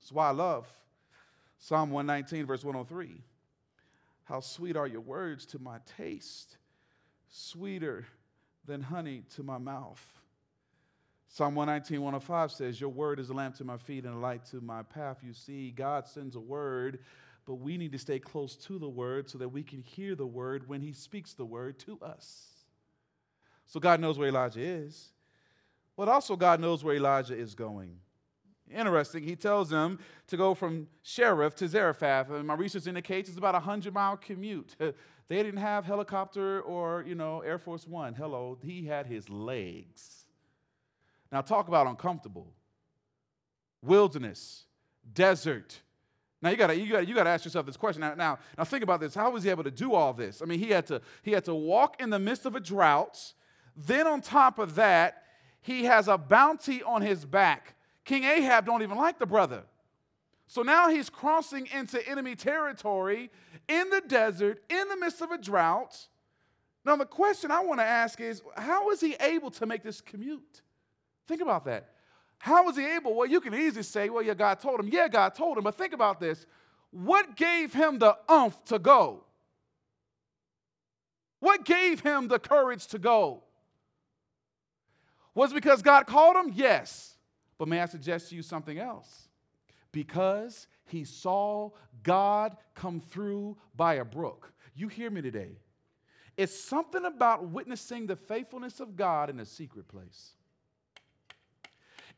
That's 0.00 0.12
why 0.12 0.28
I 0.28 0.32
love 0.32 0.66
Psalm 1.58 1.90
119, 1.90 2.46
verse 2.46 2.64
103. 2.64 3.22
How 4.30 4.38
sweet 4.38 4.76
are 4.76 4.86
your 4.86 5.00
words 5.00 5.44
to 5.46 5.58
my 5.58 5.78
taste, 5.98 6.56
sweeter 7.28 8.06
than 8.64 8.80
honey 8.80 9.24
to 9.34 9.42
my 9.42 9.58
mouth. 9.58 10.00
Psalm 11.26 11.56
119, 11.56 12.00
105 12.00 12.52
says, 12.52 12.80
Your 12.80 12.90
word 12.90 13.18
is 13.18 13.30
a 13.30 13.32
lamp 13.32 13.56
to 13.56 13.64
my 13.64 13.76
feet 13.76 14.04
and 14.04 14.14
a 14.14 14.18
light 14.18 14.44
to 14.52 14.60
my 14.60 14.84
path. 14.84 15.18
You 15.24 15.34
see, 15.34 15.72
God 15.72 16.06
sends 16.06 16.36
a 16.36 16.40
word, 16.40 17.00
but 17.44 17.56
we 17.56 17.76
need 17.76 17.90
to 17.90 17.98
stay 17.98 18.20
close 18.20 18.54
to 18.54 18.78
the 18.78 18.88
word 18.88 19.28
so 19.28 19.36
that 19.38 19.48
we 19.48 19.64
can 19.64 19.82
hear 19.82 20.14
the 20.14 20.28
word 20.28 20.68
when 20.68 20.80
he 20.80 20.92
speaks 20.92 21.32
the 21.34 21.44
word 21.44 21.80
to 21.80 21.98
us. 22.00 22.50
So 23.66 23.80
God 23.80 23.98
knows 23.98 24.16
where 24.16 24.28
Elijah 24.28 24.60
is, 24.60 25.08
but 25.96 26.08
also 26.08 26.36
God 26.36 26.60
knows 26.60 26.84
where 26.84 26.94
Elijah 26.94 27.36
is 27.36 27.56
going. 27.56 27.98
Interesting. 28.74 29.22
He 29.22 29.36
tells 29.36 29.70
them 29.70 29.98
to 30.28 30.36
go 30.36 30.54
from 30.54 30.88
Cherith 31.02 31.56
to 31.56 31.68
Zarephath. 31.68 32.30
And 32.30 32.46
my 32.46 32.54
research 32.54 32.86
indicates 32.86 33.28
it's 33.28 33.38
about 33.38 33.54
a 33.54 33.58
100 33.58 33.92
mile 33.92 34.16
commute. 34.16 34.76
They 35.30 35.44
didn't 35.44 35.60
have 35.60 35.84
helicopter 35.84 36.60
or, 36.62 37.04
you 37.06 37.14
know, 37.14 37.38
Air 37.42 37.60
Force 37.60 37.86
One. 37.86 38.14
Hello. 38.14 38.58
He 38.60 38.86
had 38.86 39.06
his 39.06 39.30
legs. 39.30 40.24
Now, 41.30 41.40
talk 41.40 41.68
about 41.68 41.86
uncomfortable. 41.86 42.52
Wilderness, 43.80 44.64
desert. 45.14 45.78
Now 46.42 46.50
you 46.50 46.56
gotta, 46.56 46.76
you 46.76 46.90
gotta, 46.90 47.06
you 47.06 47.14
gotta 47.14 47.30
ask 47.30 47.44
yourself 47.44 47.64
this 47.64 47.76
question. 47.76 48.00
Now, 48.00 48.14
now, 48.14 48.38
now 48.58 48.64
think 48.64 48.82
about 48.82 49.00
this. 49.00 49.14
How 49.14 49.30
was 49.30 49.44
he 49.44 49.50
able 49.50 49.62
to 49.64 49.70
do 49.70 49.94
all 49.94 50.12
this? 50.12 50.42
I 50.42 50.46
mean, 50.46 50.58
he 50.58 50.70
had 50.70 50.86
to, 50.88 51.00
he 51.22 51.30
had 51.30 51.44
to 51.44 51.54
walk 51.54 52.00
in 52.00 52.10
the 52.10 52.18
midst 52.18 52.44
of 52.44 52.56
a 52.56 52.60
drought. 52.60 53.32
Then 53.76 54.08
on 54.08 54.22
top 54.22 54.58
of 54.58 54.74
that, 54.74 55.22
he 55.60 55.84
has 55.84 56.08
a 56.08 56.18
bounty 56.18 56.82
on 56.82 57.02
his 57.02 57.24
back. 57.24 57.76
King 58.10 58.24
Ahab 58.24 58.66
don't 58.66 58.82
even 58.82 58.96
like 58.96 59.20
the 59.20 59.26
brother. 59.26 59.62
So 60.48 60.62
now 60.62 60.88
he's 60.88 61.08
crossing 61.08 61.68
into 61.72 62.04
enemy 62.08 62.34
territory 62.34 63.30
in 63.68 63.88
the 63.88 64.02
desert, 64.04 64.60
in 64.68 64.88
the 64.88 64.96
midst 64.96 65.20
of 65.22 65.30
a 65.30 65.38
drought. 65.38 66.08
Now, 66.84 66.96
the 66.96 67.06
question 67.06 67.52
I 67.52 67.60
want 67.60 67.78
to 67.78 67.84
ask 67.84 68.20
is 68.20 68.42
how 68.56 68.90
is 68.90 69.00
he 69.00 69.14
able 69.20 69.52
to 69.52 69.64
make 69.64 69.84
this 69.84 70.00
commute? 70.00 70.62
Think 71.28 71.40
about 71.40 71.64
that. 71.66 71.90
How 72.38 72.64
was 72.64 72.76
he 72.76 72.84
able? 72.84 73.14
Well, 73.14 73.28
you 73.28 73.40
can 73.40 73.54
easily 73.54 73.84
say, 73.84 74.10
well, 74.10 74.24
yeah, 74.24 74.34
God 74.34 74.58
told 74.58 74.80
him. 74.80 74.88
Yeah, 74.88 75.06
God 75.06 75.36
told 75.36 75.56
him. 75.56 75.62
But 75.62 75.78
think 75.78 75.92
about 75.92 76.18
this. 76.18 76.46
What 76.90 77.36
gave 77.36 77.72
him 77.72 78.00
the 78.00 78.16
umph 78.28 78.56
to 78.64 78.80
go? 78.80 79.22
What 81.38 81.64
gave 81.64 82.00
him 82.00 82.26
the 82.26 82.40
courage 82.40 82.88
to 82.88 82.98
go? 82.98 83.44
Was 85.32 85.52
because 85.52 85.80
God 85.80 86.08
called 86.08 86.34
him? 86.34 86.50
Yes. 86.56 87.09
But 87.60 87.68
may 87.68 87.80
I 87.80 87.84
suggest 87.84 88.30
to 88.30 88.36
you 88.36 88.42
something 88.42 88.78
else? 88.78 89.28
Because 89.92 90.66
he 90.86 91.04
saw 91.04 91.68
God 92.02 92.56
come 92.74 93.00
through 93.00 93.58
by 93.76 93.96
a 93.96 94.04
brook. 94.04 94.54
You 94.74 94.88
hear 94.88 95.10
me 95.10 95.20
today. 95.20 95.58
It's 96.38 96.58
something 96.58 97.04
about 97.04 97.50
witnessing 97.50 98.06
the 98.06 98.16
faithfulness 98.16 98.80
of 98.80 98.96
God 98.96 99.28
in 99.28 99.38
a 99.40 99.44
secret 99.44 99.88
place. 99.88 100.30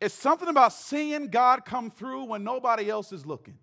It's 0.01 0.15
something 0.15 0.49
about 0.49 0.75
seeing 0.75 1.27
God 1.27 1.65
come 1.65 1.91
through 1.91 2.27
when 2.27 2.45
nobody 2.45 2.89
else 2.89 3.11
is 3.11 3.27
looking. 3.27 3.59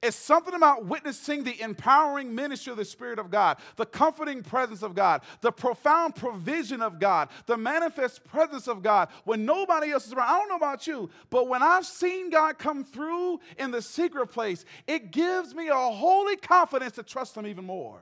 It's 0.00 0.16
something 0.16 0.54
about 0.54 0.84
witnessing 0.84 1.42
the 1.42 1.60
empowering 1.60 2.32
ministry 2.32 2.70
of 2.70 2.76
the 2.76 2.84
Spirit 2.84 3.18
of 3.18 3.32
God, 3.32 3.58
the 3.74 3.84
comforting 3.84 4.44
presence 4.44 4.82
of 4.82 4.94
God, 4.94 5.22
the 5.40 5.50
profound 5.50 6.14
provision 6.14 6.80
of 6.80 7.00
God, 7.00 7.30
the 7.46 7.56
manifest 7.56 8.22
presence 8.24 8.68
of 8.68 8.80
God 8.80 9.08
when 9.24 9.44
nobody 9.44 9.90
else 9.90 10.06
is 10.06 10.12
around. 10.12 10.28
I 10.28 10.38
don't 10.38 10.48
know 10.48 10.56
about 10.56 10.86
you, 10.86 11.10
but 11.30 11.48
when 11.48 11.64
I've 11.64 11.84
seen 11.84 12.30
God 12.30 12.58
come 12.58 12.84
through 12.84 13.40
in 13.58 13.72
the 13.72 13.82
secret 13.82 14.28
place, 14.28 14.64
it 14.86 15.10
gives 15.10 15.52
me 15.52 15.66
a 15.68 15.74
holy 15.74 16.36
confidence 16.36 16.94
to 16.94 17.02
trust 17.02 17.36
Him 17.36 17.46
even 17.46 17.64
more. 17.64 17.98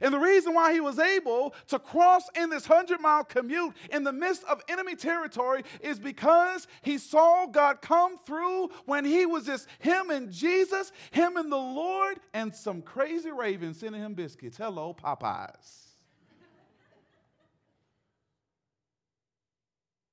And 0.00 0.12
the 0.12 0.18
reason 0.18 0.54
why 0.54 0.72
he 0.72 0.80
was 0.80 0.98
able 0.98 1.54
to 1.68 1.78
cross 1.78 2.28
in 2.36 2.50
this 2.50 2.68
100 2.68 3.00
mile 3.00 3.24
commute 3.24 3.74
in 3.90 4.04
the 4.04 4.12
midst 4.12 4.44
of 4.44 4.62
enemy 4.68 4.96
territory 4.96 5.64
is 5.80 5.98
because 5.98 6.66
he 6.82 6.98
saw 6.98 7.46
God 7.46 7.80
come 7.80 8.18
through 8.18 8.70
when 8.86 9.04
he 9.04 9.26
was 9.26 9.46
just 9.46 9.68
him 9.78 10.10
and 10.10 10.30
Jesus, 10.32 10.92
him 11.10 11.36
and 11.36 11.50
the 11.50 11.56
Lord, 11.56 12.18
and 12.34 12.54
some 12.54 12.82
crazy 12.82 13.30
ravens 13.30 13.80
sending 13.80 14.02
him 14.02 14.14
biscuits. 14.14 14.56
Hello, 14.56 14.94
Popeyes. 14.94 15.86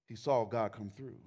he 0.08 0.16
saw 0.16 0.46
God 0.46 0.72
come 0.72 0.92
through. 0.96 1.20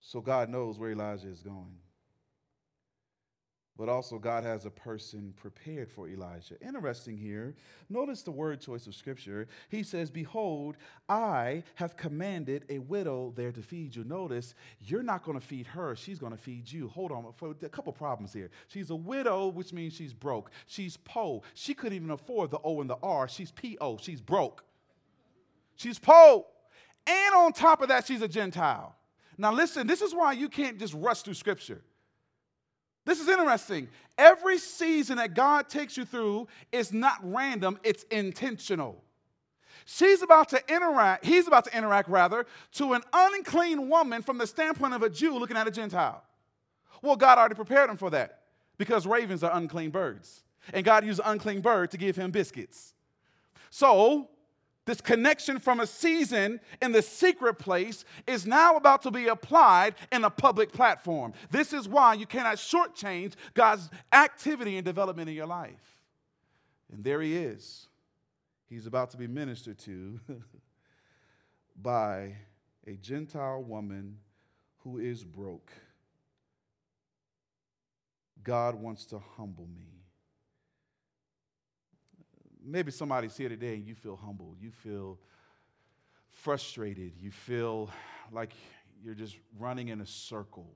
So 0.00 0.20
God 0.20 0.48
knows 0.48 0.78
where 0.78 0.90
Elijah 0.90 1.28
is 1.28 1.42
going 1.42 1.78
but 3.82 3.88
also 3.88 4.16
God 4.16 4.44
has 4.44 4.64
a 4.64 4.70
person 4.70 5.34
prepared 5.36 5.90
for 5.90 6.08
Elijah. 6.08 6.54
Interesting 6.64 7.16
here. 7.18 7.56
Notice 7.90 8.22
the 8.22 8.30
word 8.30 8.60
choice 8.60 8.86
of 8.86 8.94
scripture. 8.94 9.48
He 9.70 9.82
says, 9.82 10.08
Behold, 10.08 10.76
I 11.08 11.64
have 11.74 11.96
commanded 11.96 12.64
a 12.68 12.78
widow 12.78 13.32
there 13.34 13.50
to 13.50 13.60
feed 13.60 13.96
you. 13.96 14.04
Notice, 14.04 14.54
you're 14.78 15.02
not 15.02 15.24
going 15.24 15.36
to 15.36 15.44
feed 15.44 15.66
her, 15.66 15.96
she's 15.96 16.20
going 16.20 16.30
to 16.30 16.38
feed 16.38 16.70
you. 16.70 16.86
Hold 16.90 17.10
on, 17.10 17.26
for 17.34 17.56
a 17.60 17.68
couple 17.68 17.92
problems 17.92 18.32
here. 18.32 18.50
She's 18.68 18.90
a 18.90 18.94
widow, 18.94 19.48
which 19.48 19.72
means 19.72 19.94
she's 19.94 20.12
broke. 20.12 20.52
She's 20.68 20.96
po. 20.98 21.42
She 21.54 21.74
couldn't 21.74 21.96
even 21.96 22.12
afford 22.12 22.52
the 22.52 22.60
O 22.62 22.82
and 22.82 22.88
the 22.88 22.98
R. 23.02 23.26
She's 23.26 23.50
P-O. 23.50 23.98
She's 24.00 24.20
broke. 24.20 24.62
She's 25.74 25.98
po. 25.98 26.46
And 27.04 27.34
on 27.34 27.52
top 27.52 27.82
of 27.82 27.88
that, 27.88 28.06
she's 28.06 28.22
a 28.22 28.28
Gentile. 28.28 28.94
Now, 29.36 29.52
listen, 29.52 29.88
this 29.88 30.02
is 30.02 30.14
why 30.14 30.34
you 30.34 30.48
can't 30.48 30.78
just 30.78 30.94
rush 30.94 31.22
through 31.22 31.34
scripture. 31.34 31.82
This 33.04 33.20
is 33.20 33.28
interesting. 33.28 33.88
Every 34.16 34.58
season 34.58 35.16
that 35.16 35.34
God 35.34 35.68
takes 35.68 35.96
you 35.96 36.04
through 36.04 36.48
is 36.70 36.92
not 36.92 37.18
random, 37.22 37.78
it's 37.82 38.04
intentional. 38.04 39.02
She's 39.84 40.22
about 40.22 40.48
to 40.50 40.60
interact, 40.68 41.24
he's 41.24 41.48
about 41.48 41.64
to 41.64 41.76
interact 41.76 42.08
rather, 42.08 42.46
to 42.72 42.92
an 42.92 43.02
unclean 43.12 43.88
woman 43.88 44.22
from 44.22 44.38
the 44.38 44.46
standpoint 44.46 44.94
of 44.94 45.02
a 45.02 45.10
Jew 45.10 45.36
looking 45.38 45.56
at 45.56 45.66
a 45.66 45.72
Gentile. 45.72 46.22
Well, 47.02 47.16
God 47.16 47.38
already 47.38 47.56
prepared 47.56 47.90
him 47.90 47.96
for 47.96 48.10
that 48.10 48.42
because 48.78 49.06
ravens 49.06 49.42
are 49.42 49.56
unclean 49.56 49.90
birds. 49.90 50.44
And 50.72 50.84
God 50.84 51.04
used 51.04 51.18
an 51.18 51.26
unclean 51.26 51.60
bird 51.60 51.90
to 51.90 51.96
give 51.96 52.14
him 52.14 52.30
biscuits. 52.30 52.94
So, 53.70 54.28
this 54.84 55.00
connection 55.00 55.60
from 55.60 55.80
a 55.80 55.86
season 55.86 56.60
in 56.80 56.92
the 56.92 57.02
secret 57.02 57.54
place 57.54 58.04
is 58.26 58.46
now 58.46 58.76
about 58.76 59.02
to 59.02 59.10
be 59.10 59.28
applied 59.28 59.94
in 60.10 60.24
a 60.24 60.30
public 60.30 60.72
platform. 60.72 61.32
This 61.50 61.72
is 61.72 61.88
why 61.88 62.14
you 62.14 62.26
cannot 62.26 62.56
shortchange 62.56 63.34
God's 63.54 63.88
activity 64.12 64.76
and 64.76 64.84
development 64.84 65.28
in 65.28 65.36
your 65.36 65.46
life. 65.46 66.00
And 66.92 67.04
there 67.04 67.22
he 67.22 67.36
is. 67.36 67.86
He's 68.68 68.86
about 68.86 69.10
to 69.10 69.16
be 69.16 69.26
ministered 69.28 69.78
to 69.80 70.18
by 71.80 72.34
a 72.86 72.96
Gentile 72.96 73.62
woman 73.62 74.18
who 74.78 74.98
is 74.98 75.22
broke. 75.22 75.70
God 78.42 78.74
wants 78.74 79.06
to 79.06 79.20
humble 79.36 79.68
me 79.68 80.01
maybe 82.64 82.90
somebody's 82.90 83.36
here 83.36 83.48
today 83.48 83.74
and 83.74 83.86
you 83.86 83.94
feel 83.94 84.16
humble, 84.16 84.54
you 84.60 84.70
feel 84.70 85.18
frustrated, 86.30 87.12
you 87.20 87.30
feel 87.30 87.90
like 88.30 88.52
you're 89.02 89.14
just 89.14 89.36
running 89.58 89.88
in 89.88 90.00
a 90.00 90.06
circle. 90.06 90.74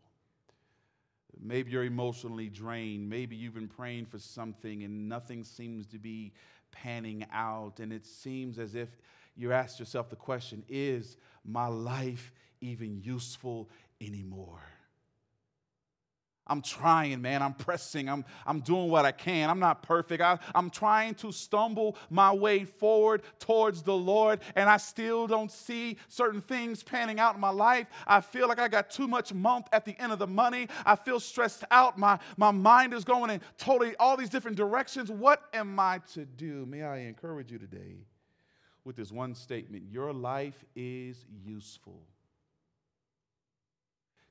Maybe 1.38 1.70
you're 1.70 1.84
emotionally 1.84 2.48
drained. 2.48 3.08
Maybe 3.08 3.36
you've 3.36 3.54
been 3.54 3.68
praying 3.68 4.06
for 4.06 4.18
something 4.18 4.84
and 4.84 5.08
nothing 5.08 5.44
seems 5.44 5.86
to 5.88 5.98
be 5.98 6.32
panning 6.72 7.26
out. 7.32 7.78
And 7.80 7.92
it 7.92 8.06
seems 8.06 8.58
as 8.58 8.74
if 8.74 8.88
you 9.36 9.52
ask 9.52 9.78
yourself 9.78 10.08
the 10.08 10.16
question 10.16 10.64
is 10.68 11.18
my 11.44 11.66
life 11.66 12.32
even 12.60 13.00
useful 13.02 13.68
anymore? 14.00 14.60
I'm 16.46 16.62
trying, 16.62 17.20
man. 17.20 17.42
I'm 17.42 17.54
pressing. 17.54 18.08
I'm, 18.08 18.24
I'm 18.46 18.60
doing 18.60 18.88
what 18.88 19.04
I 19.04 19.12
can. 19.12 19.50
I'm 19.50 19.58
not 19.58 19.82
perfect. 19.82 20.22
I, 20.22 20.38
I'm 20.54 20.70
trying 20.70 21.14
to 21.16 21.32
stumble 21.32 21.96
my 22.08 22.32
way 22.32 22.64
forward 22.64 23.22
towards 23.40 23.82
the 23.82 23.96
Lord, 23.96 24.40
and 24.54 24.68
I 24.68 24.76
still 24.76 25.26
don't 25.26 25.50
see 25.50 25.96
certain 26.08 26.40
things 26.40 26.82
panning 26.82 27.18
out 27.18 27.34
in 27.34 27.40
my 27.40 27.50
life. 27.50 27.88
I 28.06 28.20
feel 28.20 28.46
like 28.48 28.60
I 28.60 28.68
got 28.68 28.90
too 28.90 29.08
much 29.08 29.34
month 29.34 29.66
at 29.72 29.84
the 29.84 30.00
end 30.00 30.12
of 30.12 30.18
the 30.18 30.26
money. 30.26 30.68
I 30.84 30.94
feel 30.94 31.18
stressed 31.18 31.64
out. 31.70 31.98
My, 31.98 32.18
my 32.36 32.52
mind 32.52 32.94
is 32.94 33.04
going 33.04 33.30
in 33.30 33.40
totally 33.58 33.96
all 33.96 34.16
these 34.16 34.30
different 34.30 34.56
directions. 34.56 35.10
What 35.10 35.42
am 35.52 35.78
I 35.80 36.00
to 36.14 36.24
do? 36.24 36.64
May 36.66 36.82
I 36.82 36.98
encourage 36.98 37.50
you 37.50 37.58
today 37.58 37.96
with 38.84 38.94
this 38.94 39.10
one 39.10 39.34
statement 39.34 39.84
Your 39.90 40.12
life 40.12 40.64
is 40.76 41.26
useful. 41.44 42.02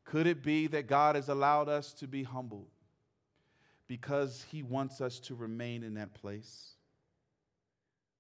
Could 0.06 0.28
it 0.28 0.44
be 0.44 0.68
that 0.68 0.88
God 0.88 1.16
has 1.16 1.30
allowed 1.30 1.68
us 1.68 1.92
to 1.94 2.08
be 2.08 2.24
humbled 2.24 2.70
because 3.88 4.46
He 4.50 4.64
wants 4.64 5.02
us 5.02 5.20
to 5.22 5.36
remain 5.36 5.84
in 5.84 5.96
that 5.96 6.14
place? 6.14 6.76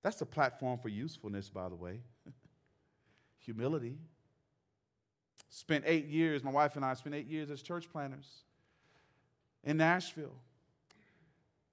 That's 0.01 0.17
the 0.17 0.25
platform 0.25 0.79
for 0.79 0.89
usefulness, 0.89 1.49
by 1.49 1.69
the 1.69 1.75
way. 1.75 2.01
Humility. 3.39 3.97
Spent 5.49 5.83
eight 5.87 6.07
years, 6.07 6.43
my 6.43 6.51
wife 6.51 6.75
and 6.75 6.83
I 6.83 6.95
spent 6.95 7.15
eight 7.15 7.27
years 7.27 7.49
as 7.49 7.61
church 7.61 7.89
planners 7.91 8.27
in 9.63 9.77
Nashville. 9.77 10.35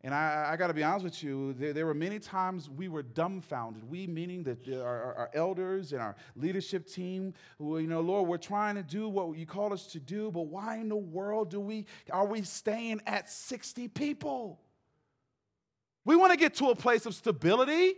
And 0.04 0.12
I, 0.12 0.50
I 0.52 0.56
got 0.56 0.66
to 0.66 0.74
be 0.74 0.82
honest 0.82 1.04
with 1.04 1.22
you, 1.22 1.52
there, 1.52 1.72
there, 1.72 1.86
were 1.86 1.94
many 1.94 2.18
times 2.18 2.68
we 2.68 2.88
were 2.88 3.04
dumbfounded. 3.04 3.88
We, 3.88 4.08
meaning 4.08 4.42
that 4.44 4.68
our, 4.68 5.14
our, 5.14 5.30
elders 5.32 5.92
and 5.92 6.02
our 6.02 6.16
leadership 6.34 6.88
team, 6.88 7.34
who, 7.58 7.78
you 7.78 7.86
know, 7.86 8.00
Lord, 8.00 8.28
we're 8.28 8.36
trying 8.36 8.74
to 8.74 8.82
do 8.82 9.08
what 9.08 9.38
you 9.38 9.46
called 9.46 9.72
us 9.72 9.86
to 9.88 10.00
do, 10.00 10.32
but 10.32 10.42
why 10.42 10.78
in 10.78 10.88
the 10.88 10.96
world 10.96 11.50
do 11.50 11.60
we, 11.60 11.86
are 12.10 12.26
we 12.26 12.42
staying 12.42 13.00
at 13.06 13.30
60 13.30 13.86
people? 13.88 14.58
We 16.04 16.16
want 16.16 16.32
to 16.32 16.38
get 16.38 16.54
to 16.54 16.70
a 16.70 16.74
place 16.74 17.06
of 17.06 17.14
stability. 17.14 17.94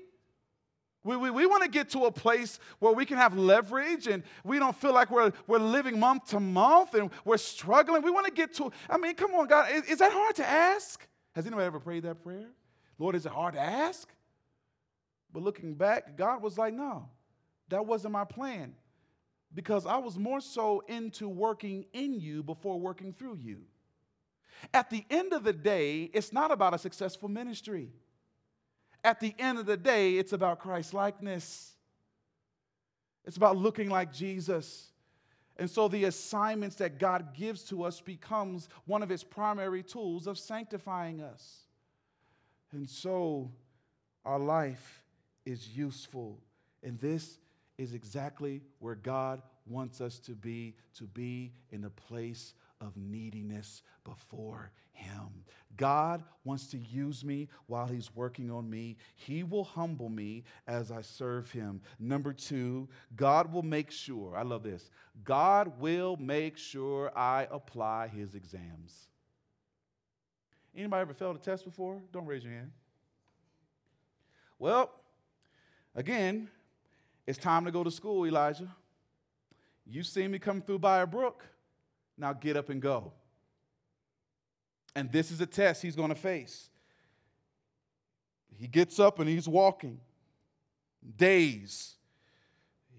We, 1.05 1.17
we, 1.17 1.31
we 1.31 1.47
want 1.47 1.63
to 1.63 1.71
get 1.71 1.89
to 1.91 2.05
a 2.05 2.13
place 2.13 2.59
where 2.81 2.93
we 2.93 3.07
can 3.07 3.17
have 3.17 3.35
leverage 3.35 4.09
and 4.09 4.23
we 4.45 4.59
don't 4.59 4.77
feel 4.77 4.93
like 4.93 5.11
we're, 5.11 5.33
we're 5.47 5.59
living 5.59 5.99
month 5.99 6.29
to 6.29 6.41
month 6.41 6.93
and 6.93 7.11
we're 7.25 7.39
struggling. 7.39 8.03
We 8.03 8.11
want 8.11 8.27
to 8.27 8.33
get 8.33 8.53
to, 8.57 8.71
I 8.91 8.99
mean, 8.99 9.15
come 9.15 9.35
on, 9.35 9.47
God, 9.47 9.73
is, 9.73 9.85
is 9.85 9.99
that 10.01 10.13
hard 10.13 10.35
to 10.37 10.47
ask? 10.47 11.07
Has 11.35 11.47
anybody 11.47 11.67
ever 11.67 11.81
prayed 11.81 12.05
that 12.05 12.23
prayer? 12.23 12.49
Lord, 12.99 13.17
is 13.17 13.27
it 13.27 13.33
hard 13.33 13.55
to 13.55 13.61
ask? 13.61 14.09
But 15.33 15.43
looking 15.43 15.75
back, 15.75 16.17
God 16.17 16.43
was 16.43 16.57
like, 16.57 16.75
no, 16.75 17.09
that 17.69 17.85
wasn't 17.87 18.13
my 18.13 18.25
plan 18.25 18.75
because 19.53 19.87
I 19.87 19.99
was 19.99 20.19
more 20.19 20.41
so 20.41 20.83
into 20.89 21.29
working 21.29 21.87
in 21.93 22.15
you 22.21 22.43
before 22.43 22.79
working 22.79 23.13
through 23.13 23.37
you. 23.37 23.63
At 24.73 24.91
the 24.91 25.05
end 25.11 25.33
of 25.33 25.45
the 25.45 25.53
day, 25.53 26.05
it's 26.15 26.33
not 26.33 26.51
about 26.51 26.75
a 26.75 26.79
successful 26.79 27.29
ministry. 27.29 27.91
At 29.03 29.21
the 29.21 29.35
end 29.39 29.59
of 29.59 29.67
the 29.67 29.77
day, 29.77 30.15
it's 30.15 30.33
about 30.33 30.61
Christ 30.61 30.95
likeness. 30.95 31.75
It's 33.25 33.37
about 33.37 33.57
looking 33.57 33.91
like 33.91 34.13
Jesus. 34.13 34.93
And 35.57 35.71
so 35.71 35.87
the 35.89 36.05
assignments 36.05 36.77
that 36.77 36.99
God 36.99 37.35
gives 37.35 37.63
to 37.65 37.85
us 37.85 38.01
becomes 38.01 38.69
one 38.87 39.03
of 39.03 39.09
his 39.09 39.23
primary 39.23 39.83
tools 39.83 40.27
of 40.27 40.39
sanctifying 40.39 41.21
us. 41.21 41.61
And 42.73 42.89
so 42.89 43.53
our 44.25 44.39
life 44.39 45.05
is 45.47 45.69
useful. 45.69 46.41
And 46.83 46.99
this 46.99 47.39
is 47.79 47.95
exactly 47.95 48.63
where 48.81 48.97
God 48.97 49.43
wants 49.67 50.01
us 50.01 50.19
to 50.21 50.33
be, 50.33 50.75
to 50.99 51.05
be 51.05 51.53
in 51.71 51.85
a 51.85 51.91
place 51.91 52.55
of 52.81 52.97
neediness 52.97 53.83
before 54.05 54.71
Him. 54.93 55.45
God 55.77 56.23
wants 56.45 56.67
to 56.69 56.79
use 56.79 57.25
me 57.25 57.49
while 57.67 57.87
He's 57.87 58.15
working 58.15 58.51
on 58.51 58.69
me. 58.69 58.97
He 59.15 59.43
will 59.43 59.65
humble 59.65 60.09
me 60.09 60.45
as 60.67 60.91
I 60.91 61.01
serve 61.01 61.51
Him. 61.51 61.81
Number 61.99 62.33
two, 62.33 62.89
God 63.17 63.53
will 63.53 63.63
make 63.63 63.91
sure, 63.91 64.37
I 64.37 64.43
love 64.43 64.63
this, 64.63 64.91
God 65.25 65.81
will 65.81 66.17
make 66.17 66.57
sure 66.57 67.17
I 67.17 67.49
apply 67.51 68.09
His 68.09 68.35
exams. 68.35 69.09
Anybody 70.77 71.03
ever 71.03 71.15
failed 71.15 71.37
a 71.37 71.39
test 71.39 71.65
before? 71.65 72.01
Don't 72.13 72.27
raise 72.27 72.43
your 72.43 72.53
hand. 72.53 72.73
Well, 74.59 74.91
again, 75.95 76.49
it's 77.27 77.39
time 77.39 77.65
to 77.65 77.71
go 77.71 77.85
to 77.85 77.91
school, 77.91 78.27
Elijah. 78.27 78.69
You 79.87 80.03
see 80.03 80.27
me 80.27 80.39
come 80.39 80.61
through 80.61 80.79
by 80.81 81.01
a 81.01 81.07
brook. 81.07 81.45
Now 82.17 82.33
get 82.33 82.57
up 82.57 82.69
and 82.69 82.81
go. 82.81 83.13
And 84.95 85.11
this 85.11 85.31
is 85.31 85.41
a 85.41 85.47
test 85.47 85.83
he's 85.83 85.97
going 85.97 86.11
to 86.11 86.15
face. 86.15 86.69
He 88.57 88.69
gets 88.69 89.01
up 89.01 89.19
and 89.19 89.29
he's 89.29 89.49
walking. 89.49 89.99
Days. 91.17 91.95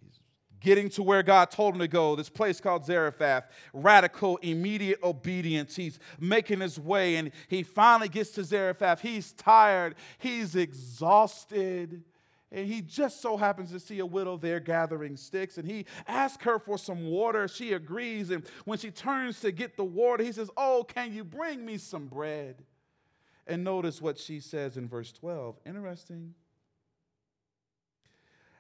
He's 0.03 0.19
getting 0.60 0.89
to 0.89 1.03
where 1.03 1.24
God 1.24 1.50
told 1.50 1.75
him 1.75 1.79
to 1.79 1.88
go, 1.88 2.15
this 2.15 2.29
place 2.29 2.60
called 2.60 2.86
Zarephath. 2.86 3.50
Radical, 3.74 4.38
immediate 4.38 5.00
obedience. 5.01 5.75
He's 5.75 5.98
making 6.19 6.60
his 6.60 6.77
way 6.77 7.15
and 7.15 7.31
he 7.48 7.63
finally 7.63 8.10
gets 8.10 8.31
to 8.31 8.43
Zarephath. 8.43 9.00
He's 9.00 9.31
tired, 9.31 9.95
he's 10.17 10.55
exhausted 10.55 12.03
and 12.52 12.68
he 12.68 12.82
just 12.82 13.22
so 13.22 13.38
happens 13.38 13.72
to 13.72 13.80
see 13.80 14.00
a 14.00 14.06
widow 14.06 14.38
there 14.38 14.60
gathering 14.60 15.18
sticks 15.18 15.58
and 15.58 15.70
he 15.70 15.86
asks 16.08 16.44
her 16.44 16.60
for 16.60 16.78
some 16.78 17.06
water. 17.06 17.48
She 17.48 17.74
agrees 17.74 18.30
and 18.30 18.46
when 18.66 18.78
she 18.78 18.92
turns 18.92 19.40
to 19.42 19.52
get 19.52 19.75
the 19.78 19.84
water 19.84 20.24
he 20.24 20.32
says 20.32 20.50
oh 20.56 20.86
can 20.88 21.14
you 21.14 21.24
bring 21.24 21.66
me 21.66 21.78
some 21.78 22.08
bread? 22.08 22.64
And 23.48 23.64
notice 23.64 24.02
what 24.02 24.18
she 24.18 24.40
says 24.40 24.78
in 24.78 24.88
verse 24.88 25.12
12 25.12 25.58
interesting. 25.66 26.34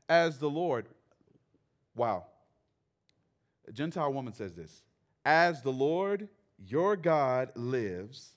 As 0.09 0.37
the 0.39 0.49
lord 0.49 0.87
wow. 1.95 2.25
A 3.67 3.71
gentile 3.71 4.11
woman 4.11 4.33
says 4.33 4.53
this 4.53 4.83
as 5.23 5.61
the 5.61 5.71
lord 5.71 6.29
your 6.57 6.95
god 6.95 7.51
lives 7.55 8.35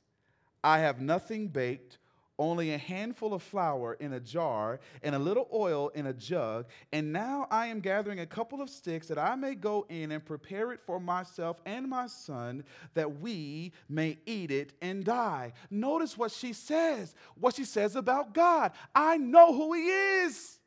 i 0.64 0.78
have 0.78 1.00
nothing 1.00 1.46
baked 1.46 1.98
only 2.38 2.72
a 2.72 2.78
handful 2.78 3.34
of 3.34 3.42
flour 3.42 3.94
in 3.94 4.12
a 4.12 4.20
jar 4.20 4.78
and 5.02 5.14
a 5.14 5.18
little 5.18 5.48
oil 5.52 5.88
in 5.90 6.06
a 6.06 6.12
jug. 6.12 6.66
And 6.92 7.12
now 7.12 7.46
I 7.50 7.66
am 7.66 7.80
gathering 7.80 8.20
a 8.20 8.26
couple 8.26 8.62
of 8.62 8.70
sticks 8.70 9.08
that 9.08 9.18
I 9.18 9.34
may 9.34 9.54
go 9.54 9.86
in 9.88 10.12
and 10.12 10.24
prepare 10.24 10.72
it 10.72 10.80
for 10.80 11.00
myself 11.00 11.60
and 11.66 11.88
my 11.88 12.06
son, 12.06 12.64
that 12.94 13.20
we 13.20 13.72
may 13.88 14.18
eat 14.26 14.50
it 14.50 14.72
and 14.80 15.04
die. 15.04 15.52
Notice 15.70 16.16
what 16.16 16.30
she 16.30 16.52
says, 16.52 17.14
what 17.34 17.56
she 17.56 17.64
says 17.64 17.96
about 17.96 18.34
God. 18.34 18.72
I 18.94 19.16
know 19.16 19.52
who 19.52 19.72
He 19.72 19.88
is. 19.88 20.58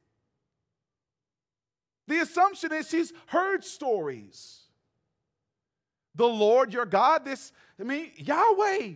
The 2.07 2.19
assumption 2.19 2.73
is 2.73 2.89
she's 2.89 3.13
heard 3.27 3.63
stories. 3.63 4.57
The 6.15 6.27
Lord 6.27 6.73
your 6.73 6.85
God, 6.85 7.23
this, 7.23 7.53
I 7.79 7.83
mean, 7.83 8.11
Yahweh 8.17 8.95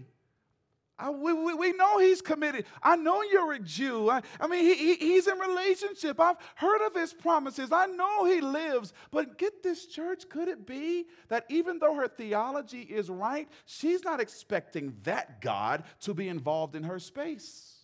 I, 0.98 1.10
we, 1.10 1.34
we, 1.34 1.54
we, 1.54 1.74
know 1.74 2.00
he's 2.00 2.22
committed. 2.22 2.66
I 2.82 2.96
know 2.96 3.22
you're 3.22 3.52
a 3.52 3.60
Jew. 3.60 4.10
I, 4.10 4.22
I 4.40 4.48
mean, 4.48 4.64
he, 4.64 4.76
he, 4.76 4.96
he's 4.96 5.28
in 5.28 5.38
relationship. 5.38 6.22
I've 6.22 6.38
heard 6.56 6.86
of 6.86 6.96
his 6.96 7.14
promises. 7.14 7.74
I 7.74 7.88
know 7.88 8.24
he 8.24 8.40
lives. 8.40 8.94
But 9.12 9.38
get 9.38 9.62
this, 9.62 9.88
church, 9.88 10.30
could 10.30 10.48
it 10.48 10.66
be 10.66 11.06
that 11.28 11.46
even 11.50 11.80
though 11.80 11.96
her 11.96 12.08
theology 12.08 12.82
is 12.82 13.10
right, 13.10 13.50
she's 13.66 14.06
not 14.06 14.22
expecting 14.22 14.96
that 15.04 15.42
God 15.42 15.84
to 16.02 16.14
be 16.14 16.30
involved 16.30 16.78
in 16.78 16.84
her 16.84 17.00
space? 17.00 17.76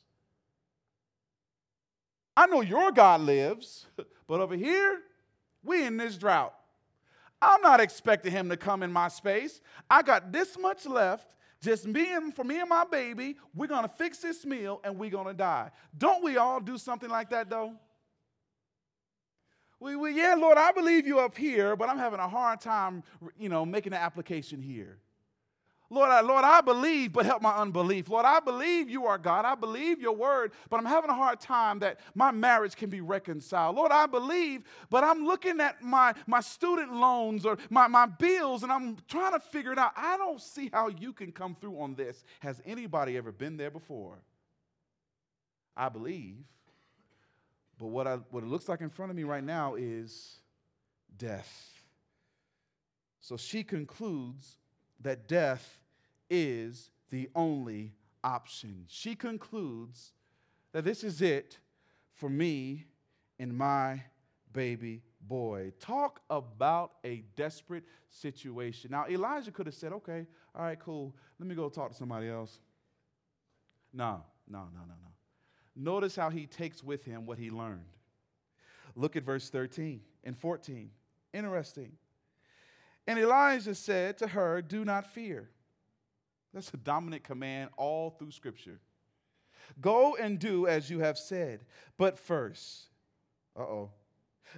I 2.38 2.48
know 2.48 2.62
your 2.62 2.94
God 2.94 3.20
lives, 3.22 3.88
but 4.28 4.40
over 4.40 4.56
here, 4.56 5.00
we 5.64 5.86
in 5.86 5.98
this 5.98 6.18
drought. 6.18 6.54
I'm 7.42 7.62
not 7.62 7.82
expecting 7.82 8.32
him 8.32 8.50
to 8.50 8.58
come 8.58 8.84
in 8.84 8.94
my 8.94 9.10
space. 9.10 9.60
I 9.90 10.02
got 10.02 10.32
this 10.32 10.58
much 10.58 10.86
left 10.86 11.36
just 11.62 11.86
me 11.86 12.14
and 12.14 12.36
for 12.36 12.44
me 12.44 12.60
and 12.60 12.70
my 12.70 12.86
baby, 12.86 13.38
we're 13.54 13.68
gonna 13.68 13.88
fix 13.88 14.18
this 14.18 14.46
meal 14.46 14.82
and 14.84 14.98
we're 14.98 15.12
gonna 15.12 15.34
die. 15.34 15.72
Don't 15.98 16.24
we 16.24 16.38
all 16.38 16.60
do 16.60 16.78
something 16.78 17.10
like 17.10 17.30
that 17.30 17.50
though? 17.50 17.74
We, 19.80 19.96
we, 19.96 20.16
yeah, 20.16 20.36
Lord, 20.36 20.60
I 20.60 20.72
believe 20.72 21.08
you 21.08 21.20
up 21.20 21.36
here, 21.36 21.76
but 21.76 21.90
I'm 21.90 21.98
having 21.98 22.20
a 22.20 22.28
hard 22.28 22.62
time, 22.62 23.04
you 23.38 23.50
know, 23.50 23.66
making 23.66 23.94
the 23.94 23.98
application 23.98 24.62
here. 24.62 25.00
Lord, 25.92 26.10
I, 26.10 26.22
Lord, 26.22 26.46
I 26.46 26.62
believe, 26.62 27.12
but 27.12 27.26
help 27.26 27.42
my 27.42 27.52
unbelief. 27.52 28.08
Lord, 28.08 28.26
I 28.26 28.40
believe 28.40 28.90
you 28.90 29.08
are 29.08 29.18
God. 29.18 29.44
I 29.44 29.56
believe 29.56 30.00
your 30.00 30.16
word, 30.16 30.54
but 30.70 30.78
I'm 30.78 30.86
having 30.86 31.10
a 31.10 31.14
hard 31.14 31.42
time 31.42 31.80
that 31.80 32.00
my 32.16 32.32
marriage 32.32 32.78
can 32.78 32.90
be 32.90 33.02
reconciled. 33.02 33.76
Lord, 33.76 33.92
I 33.92 34.06
believe, 34.06 34.64
but 34.90 35.04
I'm 35.04 35.26
looking 35.26 35.60
at 35.60 35.84
my, 35.84 36.14
my 36.28 36.40
student 36.40 36.94
loans 36.94 37.46
or 37.46 37.58
my, 37.70 37.88
my 37.88 38.06
bills 38.06 38.64
and 38.64 38.72
I'm 38.72 39.00
trying 39.10 39.34
to 39.34 39.42
figure 39.42 39.74
it 39.74 39.78
out. 39.78 39.92
I 39.98 40.16
don't 40.16 40.40
see 40.40 40.70
how 40.72 40.88
you 40.88 41.12
can 41.12 41.34
come 41.34 41.56
through 41.60 41.78
on 41.82 41.96
this. 41.96 42.24
Has 42.40 42.62
anybody 42.66 43.18
ever 43.18 43.34
been 43.34 43.58
there 43.58 43.70
before? 43.70 44.18
I 45.76 45.90
believe. 45.90 46.38
But 47.78 47.88
what, 47.88 48.08
I, 48.08 48.16
what 48.30 48.44
it 48.44 48.48
looks 48.48 48.70
like 48.70 48.80
in 48.80 48.90
front 48.90 49.10
of 49.10 49.18
me 49.18 49.26
right 49.26 49.44
now 49.44 49.76
is 49.76 50.38
death. 51.18 51.84
So 53.20 53.36
she 53.36 53.66
concludes 53.66 54.56
that 55.02 55.28
death 55.28 55.80
is 56.32 56.90
the 57.12 57.30
only 57.36 57.94
option. 58.24 58.86
She 58.88 59.14
concludes 59.14 60.14
that 60.72 60.86
this 60.86 61.04
is 61.04 61.22
it 61.22 61.60
for 62.14 62.30
me 62.30 62.86
and 63.38 63.56
my 63.56 64.02
baby 64.54 65.04
boy. 65.20 65.74
Talk 65.80 66.22
about 66.30 66.94
a 67.04 67.24
desperate 67.36 67.84
situation. 68.10 68.92
Now, 68.92 69.06
Elijah 69.10 69.52
could 69.52 69.66
have 69.66 69.76
said, 69.76 69.94
okay, 69.94 70.26
all 70.56 70.64
right, 70.64 70.80
cool, 70.80 71.16
let 71.40 71.48
me 71.48 71.56
go 71.56 71.70
talk 71.70 71.92
to 71.92 71.96
somebody 71.96 72.30
else. 72.30 72.60
No, 73.94 74.24
no, 74.48 74.60
no, 74.60 74.80
no, 74.88 74.96
no. 75.02 75.12
Notice 75.76 76.16
how 76.16 76.30
he 76.30 76.48
takes 76.48 76.84
with 76.84 77.04
him 77.06 77.26
what 77.26 77.38
he 77.38 77.50
learned. 77.50 77.86
Look 78.96 79.16
at 79.16 79.24
verse 79.24 79.50
13 79.50 80.02
and 80.24 80.38
14. 80.38 80.90
Interesting. 81.34 81.94
And 83.08 83.18
Elijah 83.18 83.76
said 83.76 84.18
to 84.20 84.28
her, 84.28 84.62
Do 84.62 84.86
not 84.86 85.08
fear. 85.08 85.50
That's 86.54 86.74
a 86.74 86.78
dominant 86.78 87.24
command 87.24 87.70
all 87.78 88.10
through 88.12 88.32
Scripture. 88.32 88.80
Go 89.80 90.16
and 90.16 90.40
do 90.40 90.68
as 90.68 90.90
you 90.90 91.00
have 91.00 91.18
said. 91.18 91.66
But 91.98 92.20
first, 92.20 92.88
uh 93.58 93.62
oh, 93.62 93.92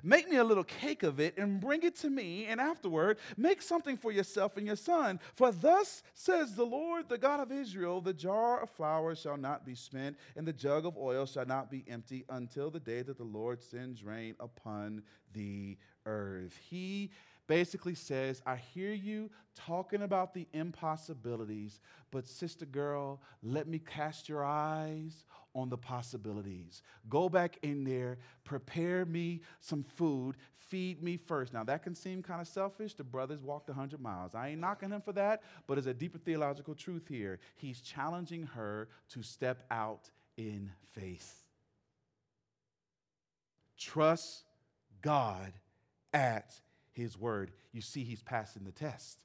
make 0.02 0.28
me 0.30 0.38
a 0.38 0.44
little 0.44 0.64
cake 0.64 1.04
of 1.04 1.20
it 1.20 1.38
and 1.38 1.60
bring 1.60 1.84
it 1.84 1.96
to 1.98 2.10
me, 2.10 2.46
and 2.46 2.60
afterward, 2.60 3.20
make 3.38 3.62
something 3.62 3.96
for 3.96 4.12
yourself 4.12 4.58
and 4.58 4.66
your 4.66 4.76
son. 4.76 5.20
For 5.36 5.52
thus 5.52 6.02
says 6.16 6.56
the 6.56 6.66
Lord, 6.66 7.10
the 7.10 7.18
God 7.18 7.40
of 7.40 7.52
Israel 7.52 8.02
the 8.02 8.14
jar 8.14 8.62
of 8.62 8.70
flour 8.72 9.16
shall 9.16 9.38
not 9.38 9.66
be 9.66 9.76
spent, 9.76 10.18
and 10.36 10.48
the 10.48 10.54
jug 10.54 10.86
of 10.86 10.98
oil 10.98 11.26
shall 11.26 11.46
not 11.46 11.70
be 11.70 11.86
empty 11.88 12.26
until 12.30 12.72
the 12.72 12.80
day 12.80 13.02
that 13.04 13.18
the 13.18 13.24
Lord 13.24 13.62
sends 13.62 14.04
rain 14.04 14.36
upon 14.40 15.04
the 15.34 15.78
earth. 16.06 16.58
He 16.70 17.12
basically 17.48 17.96
says, 17.96 18.42
I 18.46 18.56
hear 18.56 18.94
you 18.94 19.30
talking 19.56 20.02
about 20.02 20.34
the 20.34 20.48
impossibilities, 20.54 21.80
but 22.12 22.28
sister 22.28 22.66
girl, 22.66 23.22
let 23.42 23.68
me 23.68 23.80
cast 23.80 24.30
your 24.30 24.46
eyes 24.46 25.26
on 25.56 25.70
the 25.70 25.78
possibilities. 25.78 26.82
Go 27.10 27.30
back 27.30 27.58
in 27.62 27.84
there, 27.84 28.18
prepare 28.44 29.06
me 29.06 29.42
some 29.60 29.84
food, 29.84 30.36
feed 30.58 31.04
me 31.04 31.18
first. 31.18 31.54
Now, 31.54 31.64
that 31.66 31.84
can 31.84 31.94
seem 31.94 32.24
kind 32.24 32.42
of 32.42 32.48
selfish. 32.48 32.96
The 32.96 33.04
brothers 33.04 33.44
walked 33.44 33.70
100 33.70 34.02
miles. 34.02 34.34
I 34.34 34.50
ain't 34.50 34.62
knocking 34.62 34.90
him 34.90 35.02
for 35.02 35.14
that, 35.14 35.44
but 35.68 35.76
there's 35.76 35.88
a 35.88 35.94
deeper 35.94 36.18
theological 36.18 36.74
truth 36.74 37.08
here. 37.08 37.40
He's 37.56 37.82
challenging 37.82 38.44
her 38.48 38.90
to 39.10 39.22
step 39.22 39.66
out 39.70 40.10
in 40.38 40.72
faith. 40.94 41.44
Trust 43.78 44.44
God 45.02 45.54
at 46.14 46.54
his 46.94 47.18
word. 47.18 47.52
You 47.74 47.82
see, 47.82 48.04
he's 48.04 48.22
passing 48.22 48.64
the 48.64 48.72
test. 48.72 49.20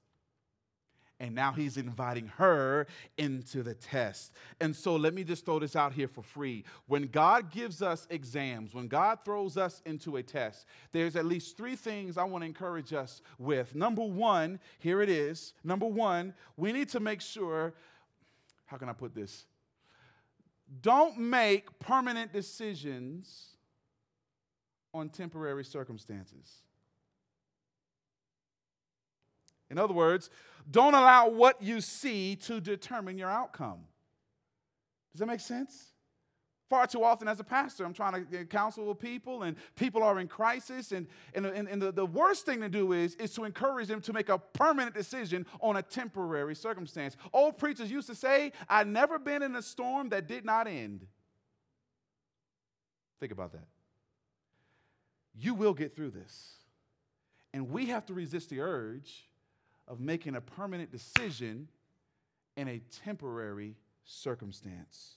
And 1.20 1.34
now 1.34 1.50
he's 1.50 1.76
inviting 1.76 2.28
her 2.36 2.86
into 3.16 3.64
the 3.64 3.74
test. 3.74 4.32
And 4.60 4.74
so 4.74 4.94
let 4.94 5.14
me 5.14 5.24
just 5.24 5.44
throw 5.44 5.58
this 5.58 5.74
out 5.74 5.92
here 5.92 6.06
for 6.06 6.22
free. 6.22 6.64
When 6.86 7.08
God 7.08 7.50
gives 7.50 7.82
us 7.82 8.06
exams, 8.08 8.72
when 8.72 8.86
God 8.86 9.18
throws 9.24 9.56
us 9.56 9.82
into 9.84 10.18
a 10.18 10.22
test, 10.22 10.64
there's 10.92 11.16
at 11.16 11.26
least 11.26 11.56
three 11.56 11.74
things 11.74 12.16
I 12.16 12.22
want 12.22 12.42
to 12.42 12.46
encourage 12.46 12.92
us 12.92 13.20
with. 13.36 13.74
Number 13.74 14.04
one, 14.04 14.60
here 14.78 15.02
it 15.02 15.08
is. 15.08 15.54
Number 15.64 15.86
one, 15.86 16.34
we 16.56 16.70
need 16.70 16.88
to 16.90 17.00
make 17.00 17.20
sure, 17.20 17.74
how 18.66 18.76
can 18.76 18.88
I 18.88 18.92
put 18.92 19.12
this? 19.12 19.44
Don't 20.82 21.18
make 21.18 21.80
permanent 21.80 22.32
decisions 22.32 23.56
on 24.94 25.08
temporary 25.08 25.64
circumstances. 25.64 26.62
In 29.70 29.78
other 29.78 29.94
words, 29.94 30.30
don't 30.70 30.94
allow 30.94 31.28
what 31.28 31.62
you 31.62 31.80
see 31.80 32.36
to 32.36 32.60
determine 32.60 33.18
your 33.18 33.30
outcome. 33.30 33.80
Does 35.12 35.20
that 35.20 35.26
make 35.26 35.40
sense? 35.40 35.92
Far 36.68 36.86
too 36.86 37.02
often, 37.02 37.28
as 37.28 37.40
a 37.40 37.44
pastor, 37.44 37.84
I'm 37.86 37.94
trying 37.94 38.26
to 38.26 38.44
counsel 38.44 38.86
with 38.86 38.98
people, 38.98 39.44
and 39.44 39.56
people 39.74 40.02
are 40.02 40.20
in 40.20 40.28
crisis. 40.28 40.92
And, 40.92 41.06
and, 41.34 41.46
and, 41.46 41.80
the, 41.80 41.90
the 41.90 42.04
worst 42.04 42.44
thing 42.44 42.60
to 42.60 42.68
do 42.68 42.92
is, 42.92 43.14
is 43.14 43.32
to 43.34 43.44
encourage 43.44 43.88
them 43.88 44.02
to 44.02 44.12
make 44.12 44.28
a 44.28 44.38
permanent 44.38 44.94
decision 44.94 45.46
on 45.60 45.76
a 45.76 45.82
temporary 45.82 46.54
circumstance. 46.54 47.16
Old 47.32 47.56
preachers 47.56 47.90
used 47.90 48.06
to 48.08 48.14
say, 48.14 48.52
I've 48.68 48.86
never 48.86 49.18
been 49.18 49.42
in 49.42 49.56
a 49.56 49.62
storm 49.62 50.10
that 50.10 50.28
did 50.28 50.44
not 50.44 50.66
end. 50.66 51.06
Think 53.18 53.32
about 53.32 53.52
that. 53.52 53.66
You 55.34 55.54
will 55.54 55.74
get 55.74 55.96
through 55.96 56.10
this. 56.10 56.56
And 57.54 57.70
we 57.70 57.86
have 57.86 58.04
to 58.06 58.14
resist 58.14 58.50
the 58.50 58.60
urge 58.60 59.27
of 59.88 60.00
making 60.00 60.36
a 60.36 60.40
permanent 60.40 60.92
decision 60.92 61.66
in 62.56 62.68
a 62.68 62.80
temporary 63.04 63.74
circumstance. 64.04 65.16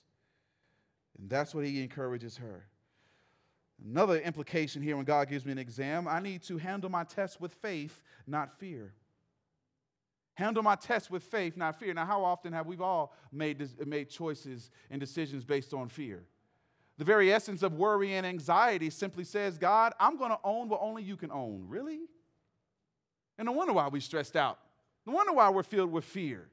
And 1.18 1.30
that's 1.30 1.54
what 1.54 1.64
he 1.64 1.82
encourages 1.82 2.38
her. 2.38 2.66
Another 3.84 4.18
implication 4.20 4.82
here 4.82 4.96
when 4.96 5.04
God 5.04 5.28
gives 5.28 5.44
me 5.44 5.52
an 5.52 5.58
exam, 5.58 6.08
I 6.08 6.20
need 6.20 6.42
to 6.44 6.56
handle 6.56 6.88
my 6.88 7.04
test 7.04 7.40
with 7.40 7.52
faith, 7.54 8.02
not 8.26 8.58
fear. 8.58 8.92
Handle 10.34 10.62
my 10.62 10.76
test 10.76 11.10
with 11.10 11.22
faith, 11.24 11.56
not 11.56 11.78
fear. 11.78 11.92
Now, 11.92 12.06
how 12.06 12.24
often 12.24 12.52
have 12.52 12.66
we 12.66 12.76
all 12.78 13.14
made, 13.30 13.68
made 13.86 14.08
choices 14.08 14.70
and 14.90 14.98
decisions 15.00 15.44
based 15.44 15.74
on 15.74 15.88
fear? 15.88 16.24
The 16.98 17.04
very 17.04 17.32
essence 17.32 17.62
of 17.62 17.74
worry 17.74 18.14
and 18.14 18.24
anxiety 18.24 18.88
simply 18.88 19.24
says, 19.24 19.58
God, 19.58 19.92
I'm 19.98 20.16
going 20.16 20.30
to 20.30 20.38
own 20.44 20.68
what 20.68 20.80
only 20.80 21.02
you 21.02 21.16
can 21.16 21.32
own. 21.32 21.64
Really? 21.68 22.00
And 23.42 23.48
no 23.48 23.52
wonder 23.54 23.72
why 23.72 23.88
we're 23.88 24.00
stressed 24.00 24.36
out. 24.36 24.56
No 25.04 25.14
wonder 25.14 25.32
why 25.32 25.50
we're 25.50 25.64
filled 25.64 25.90
with 25.90 26.04
fear. 26.04 26.46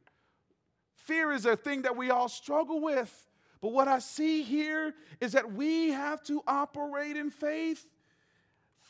Fear 0.96 1.34
is 1.34 1.46
a 1.46 1.56
thing 1.56 1.84
that 1.84 1.96
we 1.96 2.10
all 2.10 2.28
struggle 2.28 2.82
with. 2.82 3.30
But 3.62 3.74
what 3.74 3.88
I 3.88 4.00
see 4.00 4.42
here 4.42 4.96
is 5.22 5.34
that 5.34 5.54
we 5.54 5.90
have 5.90 6.24
to 6.24 6.42
operate 6.48 7.16
in 7.16 7.30
faith. 7.30 7.86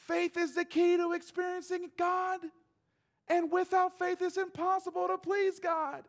Faith 0.08 0.38
is 0.38 0.56
the 0.56 0.64
key 0.64 0.96
to 0.96 1.12
experiencing 1.12 1.92
God. 1.98 2.40
And 3.28 3.52
without 3.52 4.00
faith, 4.00 4.22
it's 4.22 4.38
impossible 4.38 5.10
to 5.10 5.18
please 5.18 5.60
God. 5.60 6.06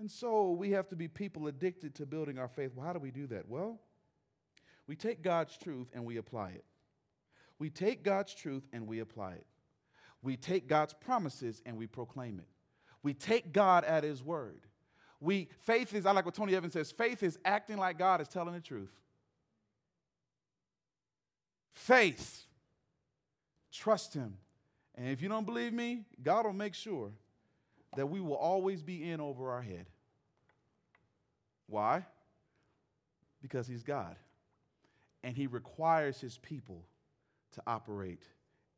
And 0.00 0.10
so 0.10 0.50
we 0.50 0.72
have 0.72 0.88
to 0.88 0.96
be 0.96 1.06
people 1.06 1.46
addicted 1.46 1.94
to 1.94 2.06
building 2.06 2.40
our 2.40 2.48
faith. 2.48 2.72
Well, 2.74 2.84
how 2.84 2.92
do 2.92 2.98
we 2.98 3.12
do 3.12 3.28
that? 3.28 3.48
Well, 3.48 3.78
we 4.88 4.96
take 4.96 5.22
God's 5.22 5.56
truth 5.56 5.86
and 5.94 6.04
we 6.04 6.16
apply 6.16 6.50
it. 6.50 6.64
We 7.60 7.70
take 7.70 8.02
God's 8.02 8.34
truth 8.34 8.66
and 8.72 8.88
we 8.88 8.98
apply 8.98 9.34
it. 9.34 9.46
We 10.22 10.36
take 10.36 10.68
God's 10.68 10.92
promises 10.92 11.62
and 11.64 11.76
we 11.76 11.86
proclaim 11.86 12.38
it. 12.38 12.48
We 13.02 13.14
take 13.14 13.52
God 13.52 13.84
at 13.84 14.04
His 14.04 14.22
word. 14.22 14.60
We 15.20 15.48
faith 15.60 15.94
is, 15.94 16.06
I 16.06 16.12
like 16.12 16.24
what 16.24 16.34
Tony 16.34 16.54
Evans 16.54 16.72
says, 16.72 16.90
faith 16.90 17.22
is 17.22 17.38
acting 17.44 17.76
like 17.76 17.98
God 17.98 18.20
is 18.20 18.28
telling 18.28 18.54
the 18.54 18.60
truth. 18.60 18.92
Faith. 21.74 22.44
Trust 23.72 24.14
Him. 24.14 24.36
And 24.94 25.08
if 25.08 25.22
you 25.22 25.28
don't 25.28 25.46
believe 25.46 25.72
me, 25.72 26.04
God 26.22 26.44
will 26.44 26.52
make 26.52 26.74
sure 26.74 27.10
that 27.96 28.06
we 28.06 28.20
will 28.20 28.36
always 28.36 28.82
be 28.82 29.10
in 29.10 29.20
over 29.20 29.50
our 29.50 29.62
head. 29.62 29.86
Why? 31.66 32.04
Because 33.40 33.66
He's 33.66 33.82
God. 33.82 34.16
And 35.22 35.36
He 35.36 35.46
requires 35.46 36.20
His 36.20 36.38
people 36.38 36.84
to 37.52 37.62
operate 37.66 38.22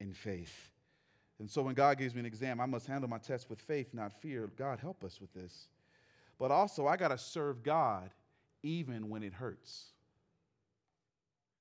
in 0.01 0.13
faith. 0.13 0.72
And 1.43 1.51
so 1.51 1.61
when 1.61 1.75
God 1.75 1.99
gives 1.99 2.15
me 2.15 2.21
an 2.21 2.27
exam, 2.27 2.61
I 2.61 2.67
must 2.67 2.87
handle 2.87 3.11
my 3.11 3.19
test 3.19 3.51
with 3.51 3.61
faith, 3.61 3.89
not 3.93 4.13
fear. 4.13 4.49
God, 4.57 4.79
help 4.79 5.03
us 5.03 5.21
with 5.21 5.35
this. 5.35 5.67
But 6.39 6.53
also, 6.53 6.87
I 6.87 6.97
got 6.97 7.09
to 7.09 7.19
serve 7.19 7.65
God 7.65 8.11
even 8.63 9.09
when 9.09 9.25
it 9.25 9.33
hurts. 9.33 9.87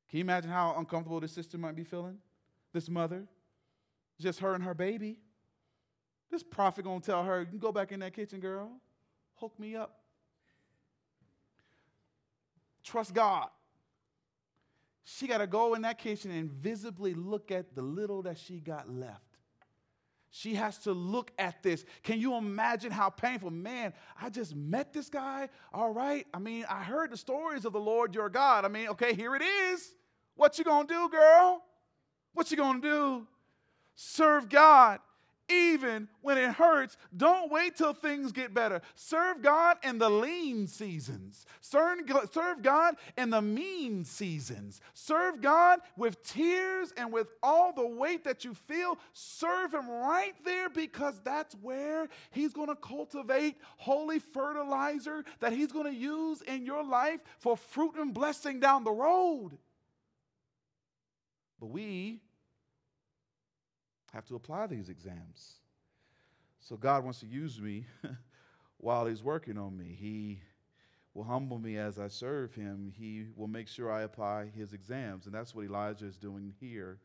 Can 0.08 0.20
you 0.20 0.24
imagine 0.24 0.52
how 0.52 0.76
uncomfortable 0.78 1.20
this 1.20 1.32
sister 1.32 1.58
might 1.58 1.76
be 1.76 1.84
feeling? 1.84 2.20
This 2.72 2.89
mother? 2.89 3.24
Just 4.20 4.38
her 4.41 4.54
and 4.54 4.63
her 4.63 4.76
baby. 4.76 5.17
This 6.30 6.44
prophet 6.44 6.86
gonna 6.86 7.00
tell 7.00 7.24
her, 7.24 7.39
you 7.39 7.48
can 7.48 7.58
go 7.58 7.72
back 7.72 7.91
in 7.91 8.02
that 8.02 8.13
kitchen, 8.13 8.39
girl. 8.39 8.70
Hook 9.38 9.60
me 9.60 9.76
up. 9.76 10.04
Trust 12.84 13.15
God. 13.15 13.48
She 15.06 15.26
got 15.26 15.39
to 15.39 15.48
go 15.48 15.74
in 15.74 15.82
that 15.82 15.98
kitchen 15.98 16.30
and 16.30 16.52
visibly 16.52 17.15
look 17.15 17.50
at 17.50 17.74
the 17.74 17.82
little 17.82 18.22
that 18.22 18.38
she 18.38 18.60
got 18.60 18.88
left. 18.88 19.31
She 20.32 20.56
has 20.56 20.78
to 20.80 20.94
look 20.94 21.32
at 21.38 21.62
this. 21.62 21.86
Can 22.04 22.20
you 22.20 22.36
imagine 22.36 22.89
how 22.89 23.10
painful? 23.10 23.52
Man, 23.52 23.94
I 24.20 24.30
just 24.30 24.56
met 24.56 24.94
this 24.94 25.10
guy. 25.10 25.50
All 25.74 25.94
right. 25.94 26.26
I 26.34 26.39
mean, 26.39 26.65
I 26.70 26.84
heard 26.84 27.12
the 27.12 27.17
stories 27.17 27.65
of 27.65 27.74
the 27.74 27.80
Lord 27.80 28.15
your 28.15 28.30
God. 28.30 28.63
I 28.63 28.70
mean, 28.70 28.88
okay, 28.89 29.13
here 29.13 29.36
it 29.36 29.41
is. 29.41 29.94
What 30.36 30.58
you 30.58 30.63
gonna 30.63 30.88
do, 30.88 31.10
girl? 31.10 31.62
What 32.34 32.50
you 32.50 32.56
gonna 32.56 32.80
do? 32.80 33.28
Serve 33.94 34.48
God 34.48 35.00
even 35.52 36.08
when 36.22 36.38
it 36.38 36.54
hurts. 36.54 36.98
Don't 37.16 37.52
wait 37.52 37.76
till 37.76 37.94
things 37.94 38.32
get 38.32 38.54
better. 38.54 38.82
Serve 38.96 39.42
God 39.42 39.78
in 39.84 39.98
the 39.98 40.10
lean 40.10 40.68
seasons. 40.68 41.46
Serve, 41.60 42.62
God 42.62 42.96
in 43.18 43.30
the 43.30 43.42
mean 43.42 44.06
seasons. 44.06 44.82
Serve 44.94 45.42
God 45.42 45.80
with 45.98 46.24
tears 46.24 46.94
and 46.98 47.12
with 47.12 47.28
all 47.44 47.74
the 47.74 47.86
weight 47.86 48.24
that 48.24 48.46
you 48.46 48.54
feel. 48.54 48.98
Serve 49.14 49.74
Him 49.74 49.90
right 49.90 50.34
there 50.46 50.70
because 50.70 51.20
that's 51.24 51.56
where 51.56 52.08
He's 52.32 52.54
going 52.54 52.70
to 52.70 52.76
cultivate 52.76 53.58
holy 53.78 54.20
fertilizer 54.20 55.24
that 55.40 55.54
He's 55.54 55.72
going 55.72 55.86
to 55.86 55.96
use 55.96 56.42
in 56.42 56.66
your 56.66 56.84
life 56.84 57.20
for 57.40 57.58
fruit 57.58 57.96
and 57.98 58.14
blessing 58.14 58.60
down 58.60 58.84
the 58.84 58.92
road. 58.92 59.58
But 61.60 61.68
we 61.68 62.22
have 64.13 64.26
to 64.28 64.36
apply 64.36 64.67
these 64.67 64.89
exams. 64.89 65.56
So 66.60 66.76
God 66.76 67.04
wants 67.04 67.19
to 67.21 67.26
use 67.26 67.60
me 67.60 67.86
while 68.78 69.06
He's 69.06 69.24
working 69.24 69.58
on 69.58 69.78
me. 69.78 69.97
He 70.00 70.41
will 71.13 71.24
humble 71.24 71.58
me 71.58 71.78
as 71.78 71.97
I 71.97 72.08
serve 72.08 72.54
Him. 72.54 72.93
He 72.95 73.26
will 73.36 73.47
make 73.47 73.67
sure 73.67 73.91
I 73.91 74.04
apply 74.04 74.52
His 74.56 74.74
exams. 74.74 75.26
And 75.26 75.34
that's 75.34 75.56
what 75.56 75.65
Elijah 75.65 76.06
is 76.06 76.17
doing 76.17 76.54
here. 76.60 77.00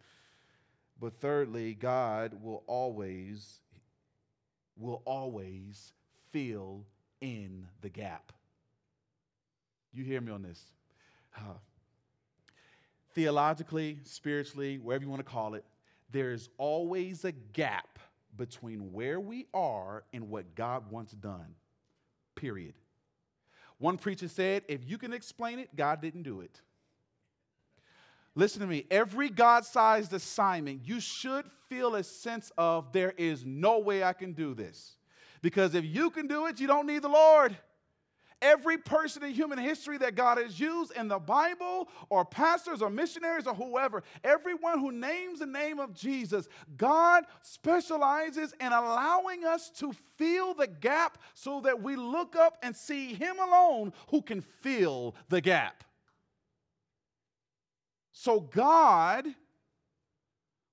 But 1.01 1.15
thirdly, 1.21 1.75
God 1.75 2.43
will 2.43 2.65
always, 2.67 3.61
will 4.77 5.03
always 5.05 5.93
fill 6.33 6.85
in 7.21 7.67
the 7.83 7.89
gap. 7.89 8.33
You 9.93 10.05
hear 10.05 10.21
me 10.21 10.33
on 10.33 10.43
this. 10.43 10.63
Uh, 11.37 11.55
theologically, 13.15 13.99
spiritually, 14.05 14.79
wherever 14.79 15.03
you 15.03 15.11
want 15.11 15.25
to 15.25 15.31
call 15.31 15.55
it, 15.55 15.65
there's 16.11 16.49
always 16.59 17.25
a 17.25 17.33
gap 17.33 17.99
between 18.37 18.93
where 18.93 19.19
we 19.19 19.47
are 19.55 20.05
and 20.13 20.29
what 20.29 20.55
God 20.55 20.91
wants 20.91 21.13
done. 21.13 21.55
Period. 22.35 22.75
One 23.79 23.99
preacher 23.99 24.29
said, 24.29 24.63
if 24.69 24.89
you 24.89 24.99
can 24.99 25.13
explain 25.13 25.59
it, 25.59 25.75
God 25.75 26.01
didn't 26.01 26.23
do 26.23 26.41
it. 26.41 26.61
Listen 28.35 28.61
to 28.61 28.67
me. 28.67 28.85
Every 28.91 29.31
God 29.31 29.65
sized 29.65 30.13
assignment, 30.13 30.83
you 30.85 31.01
should 31.01 31.47
feel 31.69 31.95
a 31.95 32.05
sense 32.05 32.53
of 32.59 32.93
there 32.93 33.15
is 33.17 33.45
no 33.45 33.79
way 33.79 34.05
I 34.05 34.13
can 34.13 34.35
do 34.35 34.55
this. 34.55 34.97
Because 35.43 35.75
if 35.75 35.85
you 35.85 36.11
can 36.11 36.27
do 36.27 36.47
it, 36.47 36.61
you 36.61 36.67
don't 36.67 36.87
need 36.87 37.03
the 37.03 37.09
Lord. 37.09 37.57
Every 38.43 38.77
person 38.77 39.25
in 39.25 39.33
human 39.33 39.59
history 39.59 39.97
that 39.99 40.15
God 40.15 40.37
has 40.37 40.61
used 40.61 40.93
in 40.93 41.09
the 41.09 41.19
Bible, 41.19 41.89
or 42.11 42.25
pastors, 42.25 42.83
or 42.83 42.91
missionaries, 42.91 43.47
or 43.47 43.55
whoever, 43.55 44.03
everyone 44.23 44.79
who 44.79 44.93
names 44.93 45.39
the 45.39 45.47
name 45.47 45.81
of 45.81 45.95
Jesus, 45.95 46.47
God 46.77 47.25
specializes 47.41 48.55
in 48.61 48.67
allowing 48.67 49.45
us 49.45 49.71
to 49.79 49.95
fill 50.19 50.53
the 50.53 50.67
gap 50.67 51.17
so 51.33 51.61
that 51.63 51.83
we 51.83 51.97
look 51.97 52.37
up 52.37 52.59
and 52.63 52.77
see 52.77 53.15
Him 53.15 53.37
alone 53.39 53.95
who 54.11 54.21
can 54.21 54.43
fill 54.43 55.15
the 55.31 55.41
gap. 55.41 55.83
So 58.13 58.41
God 58.41 59.27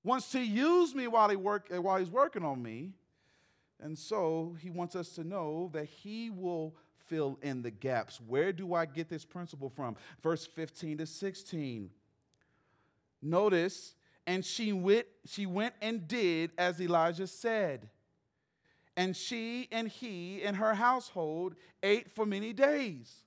wants 0.03 0.31
to 0.31 0.41
use 0.41 0.93
me 0.93 1.07
while, 1.07 1.29
he 1.29 1.37
work, 1.37 1.67
while 1.69 1.97
He's 1.97 2.09
working 2.09 2.43
on 2.43 2.61
me. 2.61 2.91
And 3.81 3.97
so 3.97 4.55
He 4.59 4.69
wants 4.69 4.95
us 4.95 5.09
to 5.15 5.23
know 5.23 5.69
that 5.73 5.85
He 5.85 6.29
will 6.29 6.75
fill 7.07 7.37
in 7.41 7.61
the 7.61 7.71
gaps. 7.71 8.19
Where 8.27 8.51
do 8.51 8.73
I 8.73 8.85
get 8.85 9.09
this 9.09 9.25
principle 9.25 9.69
from? 9.69 9.95
Verse 10.21 10.45
15 10.45 10.99
to 10.99 11.05
16. 11.05 11.89
Notice, 13.21 13.95
and 14.27 14.43
she 14.43 14.73
went, 14.73 15.05
she 15.25 15.45
went 15.45 15.75
and 15.81 16.07
did 16.07 16.51
as 16.57 16.79
Elijah 16.81 17.27
said. 17.27 17.89
And 18.95 19.15
she 19.15 19.67
and 19.71 19.87
he 19.87 20.43
and 20.43 20.57
her 20.57 20.75
household 20.75 21.55
ate 21.81 22.11
for 22.11 22.25
many 22.25 22.53
days. 22.53 23.22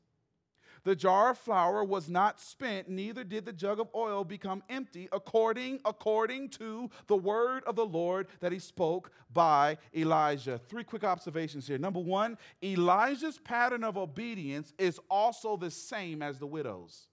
The 0.87 0.95
jar 0.95 1.31
of 1.31 1.39
flour 1.39 1.83
was 1.83 2.09
not 2.09 2.41
spent, 2.41 2.89
neither 2.89 3.25
did 3.25 3.45
the 3.45 3.53
jug 3.53 3.81
of 3.81 3.89
oil 3.93 4.23
become 4.23 4.63
empty, 4.69 5.09
according, 5.11 5.81
according 5.85 6.51
to 6.51 6.89
the 7.09 7.17
word 7.17 7.65
of 7.65 7.75
the 7.75 7.85
Lord 7.85 8.29
that 8.39 8.53
he 8.53 8.61
spoke 8.61 9.11
by 9.33 9.79
Elijah. 9.93 10.61
Three 10.69 10.85
quick 10.85 11.03
observations 11.03 11.67
here. 11.67 11.77
Number 11.77 11.99
one, 11.99 12.39
Elijah's 12.63 13.37
pattern 13.37 13.83
of 13.83 13.99
obedience 13.99 14.75
is 14.79 15.01
also 15.11 15.57
the 15.57 15.73
same 15.73 16.23
as 16.23 16.39
the 16.39 16.47
widow's. 16.47 17.09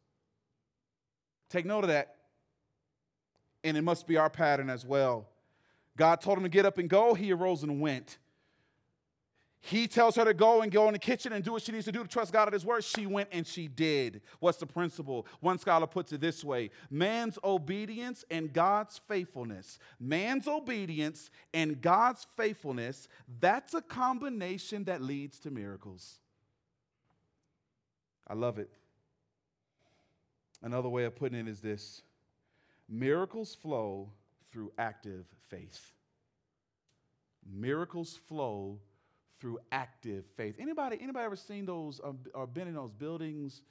Take 1.50 1.66
note 1.66 1.84
of 1.84 1.88
that. 1.88 2.18
And 3.64 3.76
it 3.76 3.82
must 3.82 4.06
be 4.06 4.18
our 4.18 4.30
pattern 4.30 4.70
as 4.70 4.86
well. 4.86 5.26
God 5.98 6.22
told 6.22 6.38
him 6.38 6.44
to 6.44 6.50
get 6.50 6.68
up 6.68 6.78
and 6.78 6.88
go. 6.88 7.16
He 7.16 7.34
arose 7.34 7.64
and 7.64 7.82
went. 7.82 8.20
He 9.66 9.88
tells 9.88 10.18
her 10.18 10.26
to 10.26 10.34
go 10.34 10.62
and 10.62 10.70
go 10.70 10.88
in 10.88 10.94
the 10.94 11.00
kitchen 11.00 11.32
and 11.32 11.42
do 11.42 11.54
what 11.54 11.62
she 11.62 11.72
needs 11.72 11.86
to 11.86 11.92
do 11.94 12.04
to 12.04 12.10
trust 12.10 12.34
God 12.34 12.48
at 12.48 12.54
His 12.54 12.66
word. 12.66 12.84
She 12.84 13.06
went 13.06 13.30
and 13.32 13.48
she 13.48 13.70
did. 13.70 14.22
What's 14.42 14.58
the 14.58 14.66
principle? 14.66 15.26
One 15.40 15.58
scholar 15.58 15.88
puts 15.88 16.12
it 16.12 16.20
this 16.20 16.44
way 16.44 16.70
man's 16.92 17.40
obedience 17.46 18.26
and 18.30 18.52
God's 18.52 19.00
faithfulness. 19.08 19.80
Man's 20.02 20.50
obedience 20.50 21.30
and 21.54 21.82
God's 21.82 22.28
faithfulness, 22.36 23.08
that's 23.40 23.74
a 23.74 23.82
combination 23.82 24.84
that 24.84 25.02
leads 25.02 25.40
to 25.40 25.50
miracles. 25.50 26.18
I 28.28 28.34
love 28.34 28.60
it. 28.60 28.70
Another 30.62 30.90
way 30.90 31.06
of 31.06 31.16
putting 31.16 31.40
it 31.40 31.48
is 31.48 31.62
this 31.62 32.02
miracles 32.90 33.56
flow 33.56 34.10
through 34.52 34.74
active 34.78 35.26
faith. 35.48 35.94
Miracles 37.50 38.20
flow 38.28 38.80
through 39.44 39.60
active 39.74 40.24
faith. 40.38 40.56
Anybody, 40.58 40.98
anybody 41.02 41.26
ever 41.26 41.36
seen 41.36 41.66
those 41.66 42.00
um, 42.02 42.18
or 42.34 42.48
been 42.48 42.66
in 42.66 42.76
those 42.76 42.94
buildings 42.94 43.62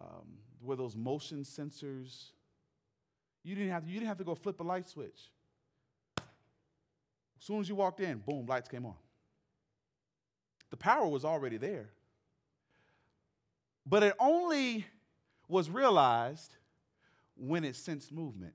um, 0.00 0.24
where 0.62 0.74
those 0.74 0.96
motion 0.96 1.42
sensors? 1.42 2.30
You 3.44 3.54
didn't 3.54 3.70
have 3.70 3.84
to, 3.84 3.90
you 3.90 3.96
didn't 3.96 4.08
have 4.08 4.16
to 4.16 4.24
go 4.24 4.34
flip 4.34 4.58
a 4.60 4.62
light 4.62 4.88
switch. 4.88 5.30
As 6.16 6.24
soon 7.40 7.60
as 7.60 7.68
you 7.68 7.74
walked 7.74 8.00
in, 8.00 8.22
boom, 8.26 8.46
lights 8.46 8.70
came 8.70 8.86
on. 8.86 8.94
The 10.70 10.78
power 10.78 11.06
was 11.06 11.26
already 11.26 11.58
there. 11.58 11.90
But 13.84 14.02
it 14.02 14.14
only 14.18 14.86
was 15.46 15.68
realized 15.68 16.54
when 17.36 17.64
it 17.64 17.76
sensed 17.76 18.12
movement. 18.12 18.54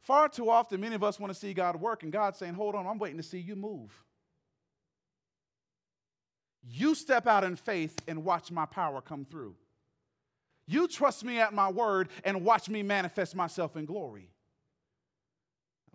Far 0.00 0.28
too 0.28 0.50
often, 0.50 0.80
many 0.80 0.96
of 0.96 1.04
us 1.04 1.20
want 1.20 1.32
to 1.32 1.38
see 1.38 1.54
God 1.54 1.80
work, 1.80 2.02
and 2.02 2.10
God's 2.10 2.38
saying, 2.38 2.54
Hold 2.54 2.74
on, 2.74 2.88
I'm 2.88 2.98
waiting 2.98 3.18
to 3.18 3.22
see 3.22 3.38
you 3.38 3.54
move. 3.54 3.92
You 6.68 6.94
step 6.94 7.26
out 7.26 7.44
in 7.44 7.56
faith 7.56 7.96
and 8.08 8.24
watch 8.24 8.50
my 8.50 8.66
power 8.66 9.00
come 9.00 9.24
through. 9.24 9.54
You 10.66 10.88
trust 10.88 11.24
me 11.24 11.38
at 11.38 11.54
my 11.54 11.70
word 11.70 12.08
and 12.24 12.44
watch 12.44 12.68
me 12.68 12.82
manifest 12.82 13.36
myself 13.36 13.76
in 13.76 13.84
glory. 13.84 14.30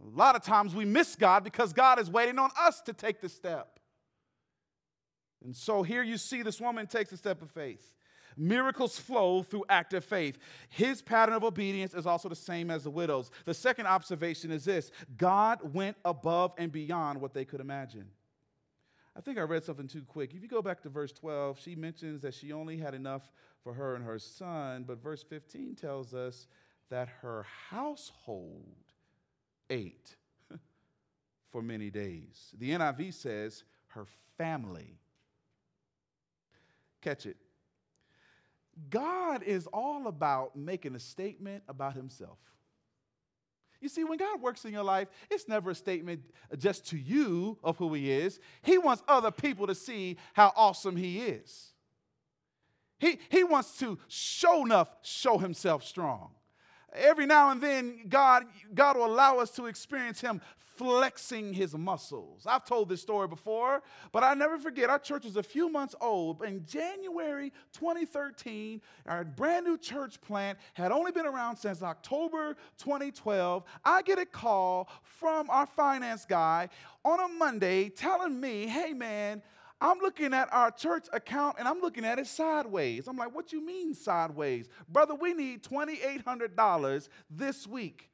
A 0.01 0.17
lot 0.17 0.35
of 0.35 0.43
times 0.43 0.73
we 0.73 0.85
miss 0.85 1.15
God 1.15 1.43
because 1.43 1.73
God 1.73 1.99
is 1.99 2.09
waiting 2.09 2.39
on 2.39 2.49
us 2.57 2.81
to 2.81 2.93
take 2.93 3.21
the 3.21 3.29
step. 3.29 3.79
And 5.43 5.55
so 5.55 5.83
here 5.83 6.03
you 6.03 6.17
see 6.17 6.41
this 6.41 6.61
woman 6.61 6.87
takes 6.87 7.11
a 7.11 7.17
step 7.17 7.41
of 7.41 7.51
faith. 7.51 7.93
Miracles 8.37 8.97
flow 8.97 9.43
through 9.43 9.65
active 9.69 10.05
faith. 10.05 10.37
His 10.69 11.01
pattern 11.01 11.35
of 11.35 11.43
obedience 11.43 11.93
is 11.93 12.05
also 12.05 12.29
the 12.29 12.35
same 12.35 12.71
as 12.71 12.85
the 12.85 12.89
widow's. 12.89 13.29
The 13.45 13.53
second 13.53 13.87
observation 13.87 14.51
is 14.51 14.63
this 14.63 14.91
God 15.17 15.73
went 15.73 15.97
above 16.05 16.53
and 16.57 16.71
beyond 16.71 17.19
what 17.19 17.33
they 17.33 17.43
could 17.43 17.59
imagine. 17.59 18.07
I 19.15 19.21
think 19.21 19.37
I 19.37 19.41
read 19.41 19.63
something 19.63 19.87
too 19.87 20.03
quick. 20.03 20.33
If 20.33 20.41
you 20.41 20.47
go 20.47 20.61
back 20.61 20.81
to 20.83 20.89
verse 20.89 21.11
12, 21.11 21.59
she 21.59 21.75
mentions 21.75 22.21
that 22.21 22.33
she 22.33 22.53
only 22.53 22.77
had 22.77 22.93
enough 22.93 23.31
for 23.63 23.73
her 23.73 23.95
and 23.95 24.05
her 24.05 24.19
son, 24.19 24.85
but 24.87 25.01
verse 25.03 25.23
15 25.23 25.75
tells 25.75 26.13
us 26.13 26.47
that 26.89 27.09
her 27.21 27.45
household 27.69 28.75
ate 29.69 30.15
for 31.51 31.61
many 31.61 31.89
days. 31.89 32.51
The 32.57 32.71
NIV 32.71 33.13
says 33.13 33.63
her 33.87 34.05
family. 34.37 34.97
Catch 37.01 37.25
it. 37.25 37.37
God 38.89 39.43
is 39.43 39.67
all 39.67 40.07
about 40.07 40.55
making 40.55 40.95
a 40.95 40.99
statement 40.99 41.63
about 41.67 41.95
himself. 41.95 42.37
You 43.81 43.89
see, 43.89 44.03
when 44.03 44.19
God 44.19 44.41
works 44.41 44.63
in 44.63 44.71
your 44.71 44.83
life, 44.83 45.07
it's 45.29 45.47
never 45.47 45.71
a 45.71 45.75
statement 45.75 46.21
just 46.57 46.87
to 46.89 46.97
you 46.97 47.57
of 47.63 47.77
who 47.77 47.93
He 47.93 48.11
is. 48.11 48.39
He 48.61 48.77
wants 48.77 49.03
other 49.07 49.31
people 49.31 49.67
to 49.67 49.75
see 49.75 50.17
how 50.33 50.53
awesome 50.55 50.95
He 50.95 51.19
is. 51.19 51.73
He, 52.99 53.17
he 53.29 53.43
wants 53.43 53.79
to 53.79 53.97
show 54.07 54.63
enough, 54.63 54.95
show 55.01 55.39
Himself 55.39 55.83
strong. 55.83 56.29
Every 56.93 57.25
now 57.25 57.51
and 57.51 57.61
then, 57.61 58.01
God, 58.09 58.43
God 58.73 58.97
will 58.97 59.05
allow 59.05 59.39
us 59.39 59.51
to 59.51 59.67
experience 59.67 60.21
Him 60.21 60.41
flexing 60.81 61.53
his 61.53 61.75
muscles. 61.77 62.47
I've 62.47 62.65
told 62.65 62.89
this 62.89 63.01
story 63.01 63.27
before, 63.27 63.83
but 64.11 64.23
I 64.23 64.33
never 64.33 64.57
forget 64.57 64.89
our 64.89 64.97
church 64.97 65.25
was 65.25 65.37
a 65.37 65.43
few 65.43 65.69
months 65.69 65.93
old. 66.01 66.41
In 66.43 66.65
January 66.65 67.53
2013, 67.73 68.81
our 69.05 69.23
brand 69.23 69.65
new 69.65 69.77
church 69.77 70.19
plant 70.21 70.57
had 70.73 70.91
only 70.91 71.11
been 71.11 71.27
around 71.27 71.57
since 71.57 71.83
October 71.83 72.55
2012. 72.79 73.63
I 73.85 74.01
get 74.01 74.17
a 74.17 74.25
call 74.25 74.89
from 75.03 75.51
our 75.51 75.67
finance 75.67 76.25
guy 76.25 76.69
on 77.05 77.19
a 77.19 77.27
Monday 77.27 77.89
telling 77.89 78.39
me, 78.39 78.65
hey 78.65 78.93
man, 78.93 79.43
I'm 79.81 79.97
looking 79.97 80.33
at 80.33 80.53
our 80.53 80.69
church 80.69 81.07
account 81.11 81.55
and 81.57 81.67
I'm 81.67 81.81
looking 81.81 82.05
at 82.05 82.19
it 82.19 82.27
sideways. 82.27 83.07
I'm 83.07 83.17
like, 83.17 83.33
what 83.33 83.51
you 83.51 83.65
mean 83.65 83.95
sideways? 83.95 84.69
Brother, 84.87 85.15
we 85.15 85.33
need 85.33 85.63
$2,800 85.63 87.09
this 87.31 87.65
week. 87.65 88.09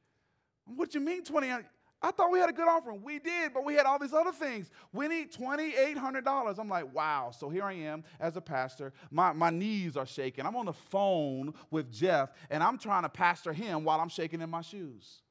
What 0.64 0.94
you 0.94 1.00
mean 1.00 1.22
28 1.22 1.64
I 2.00 2.12
thought 2.12 2.30
we 2.30 2.38
had 2.38 2.48
a 2.48 2.52
good 2.52 2.68
offering. 2.68 3.02
We 3.02 3.18
did, 3.18 3.52
but 3.52 3.64
we 3.64 3.74
had 3.74 3.84
all 3.84 3.98
these 3.98 4.12
other 4.12 4.30
things. 4.30 4.70
We 4.92 5.08
need 5.08 5.32
$2,800. 5.32 6.58
I'm 6.58 6.68
like, 6.68 6.94
wow. 6.94 7.32
So 7.36 7.50
here 7.50 7.64
I 7.64 7.72
am 7.72 8.04
as 8.20 8.36
a 8.36 8.40
pastor. 8.40 8.92
My, 9.10 9.32
my 9.32 9.50
knees 9.50 9.96
are 9.96 10.06
shaking. 10.06 10.46
I'm 10.46 10.54
on 10.54 10.66
the 10.66 10.72
phone 10.72 11.54
with 11.72 11.92
Jeff, 11.92 12.30
and 12.50 12.62
I'm 12.62 12.78
trying 12.78 13.02
to 13.02 13.08
pastor 13.08 13.52
him 13.52 13.82
while 13.82 14.00
I'm 14.00 14.08
shaking 14.08 14.40
in 14.40 14.48
my 14.48 14.60
shoes. 14.60 15.22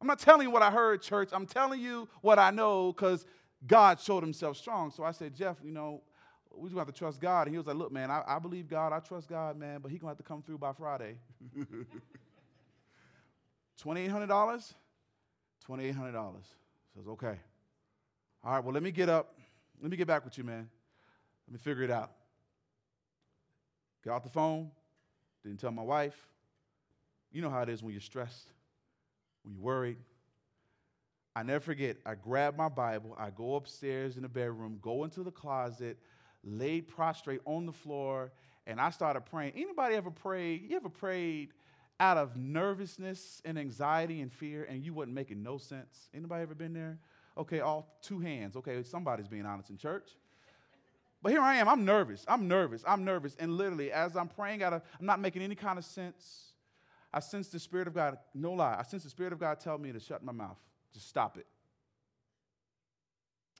I'm 0.00 0.08
not 0.08 0.18
telling 0.18 0.42
you 0.42 0.50
what 0.50 0.62
I 0.62 0.70
heard, 0.70 1.02
church. 1.02 1.28
I'm 1.32 1.46
telling 1.46 1.80
you 1.80 2.08
what 2.22 2.38
I 2.38 2.50
know 2.50 2.92
because 2.92 3.24
God 3.66 4.00
showed 4.00 4.22
himself 4.22 4.56
strong. 4.56 4.90
So 4.90 5.04
I 5.04 5.12
said, 5.12 5.34
Jeff, 5.34 5.56
you 5.62 5.72
know, 5.72 6.02
we 6.54 6.68
just 6.68 6.78
have 6.78 6.86
to 6.86 6.92
trust 6.92 7.20
God. 7.20 7.46
And 7.46 7.54
he 7.54 7.58
was 7.58 7.66
like, 7.66 7.76
look, 7.76 7.92
man, 7.92 8.10
I, 8.10 8.22
I 8.26 8.38
believe 8.38 8.68
God. 8.68 8.92
I 8.92 9.00
trust 9.00 9.28
God, 9.28 9.56
man, 9.56 9.80
but 9.80 9.90
he's 9.90 10.00
to 10.00 10.06
have 10.06 10.16
to 10.16 10.22
come 10.22 10.42
through 10.42 10.58
by 10.58 10.72
Friday. 10.72 11.18
$2,800? 13.82 14.74
$2,800. 15.68 16.34
Says, 16.94 17.06
okay. 17.08 17.38
All 18.42 18.54
right, 18.54 18.64
well, 18.64 18.72
let 18.72 18.82
me 18.82 18.90
get 18.90 19.08
up. 19.08 19.34
Let 19.80 19.90
me 19.90 19.96
get 19.96 20.06
back 20.06 20.24
with 20.24 20.36
you, 20.38 20.44
man. 20.44 20.68
Let 21.46 21.52
me 21.52 21.58
figure 21.58 21.84
it 21.84 21.90
out. 21.90 22.10
Got 24.04 24.16
off 24.16 24.22
the 24.22 24.30
phone, 24.30 24.70
didn't 25.44 25.60
tell 25.60 25.70
my 25.70 25.82
wife. 25.82 26.16
You 27.32 27.42
know 27.42 27.50
how 27.50 27.62
it 27.62 27.68
is 27.68 27.82
when 27.82 27.92
you're 27.92 28.00
stressed, 28.00 28.50
when 29.42 29.54
you're 29.54 29.62
worried. 29.62 29.98
I 31.40 31.42
never 31.42 31.60
forget, 31.60 31.96
I 32.04 32.16
grab 32.16 32.58
my 32.58 32.68
Bible, 32.68 33.16
I 33.18 33.30
go 33.30 33.54
upstairs 33.54 34.16
in 34.16 34.22
the 34.24 34.28
bedroom, 34.28 34.78
go 34.82 35.04
into 35.04 35.22
the 35.22 35.30
closet, 35.30 35.96
laid 36.44 36.86
prostrate 36.86 37.40
on 37.46 37.64
the 37.64 37.72
floor, 37.72 38.30
and 38.66 38.78
I 38.78 38.90
started 38.90 39.22
praying. 39.22 39.54
Anybody 39.56 39.94
ever 39.94 40.10
prayed? 40.10 40.68
You 40.68 40.76
ever 40.76 40.90
prayed 40.90 41.54
out 41.98 42.18
of 42.18 42.36
nervousness 42.36 43.40
and 43.46 43.58
anxiety 43.58 44.20
and 44.20 44.30
fear, 44.30 44.64
and 44.64 44.84
you 44.84 44.92
wasn't 44.92 45.14
making 45.14 45.42
no 45.42 45.56
sense. 45.56 46.10
Anybody 46.14 46.42
ever 46.42 46.54
been 46.54 46.74
there? 46.74 46.98
Okay, 47.38 47.60
all 47.60 47.96
two 48.02 48.20
hands. 48.20 48.54
Okay, 48.56 48.82
somebody's 48.82 49.26
being 49.26 49.46
honest 49.46 49.70
in 49.70 49.78
church. 49.78 50.10
But 51.22 51.32
here 51.32 51.40
I 51.40 51.54
am. 51.54 51.70
I'm 51.70 51.86
nervous. 51.86 52.22
I'm 52.28 52.48
nervous. 52.48 52.84
I'm 52.86 53.02
nervous. 53.02 53.34
And 53.40 53.56
literally, 53.56 53.92
as 53.92 54.14
I'm 54.14 54.28
praying 54.28 54.62
out 54.62 54.74
of, 54.74 54.82
I'm 54.98 55.06
not 55.06 55.20
making 55.20 55.40
any 55.40 55.54
kind 55.54 55.78
of 55.78 55.86
sense. 55.86 56.52
I 57.14 57.20
sense 57.20 57.48
the 57.48 57.58
Spirit 57.58 57.88
of 57.88 57.94
God, 57.94 58.18
no 58.34 58.52
lie, 58.52 58.76
I 58.78 58.82
sense 58.82 59.04
the 59.04 59.10
Spirit 59.10 59.32
of 59.32 59.40
God 59.40 59.58
tell 59.58 59.78
me 59.78 59.90
to 59.90 60.00
shut 60.00 60.22
my 60.22 60.32
mouth. 60.32 60.58
Just 60.92 61.08
stop 61.08 61.38
it. 61.38 61.46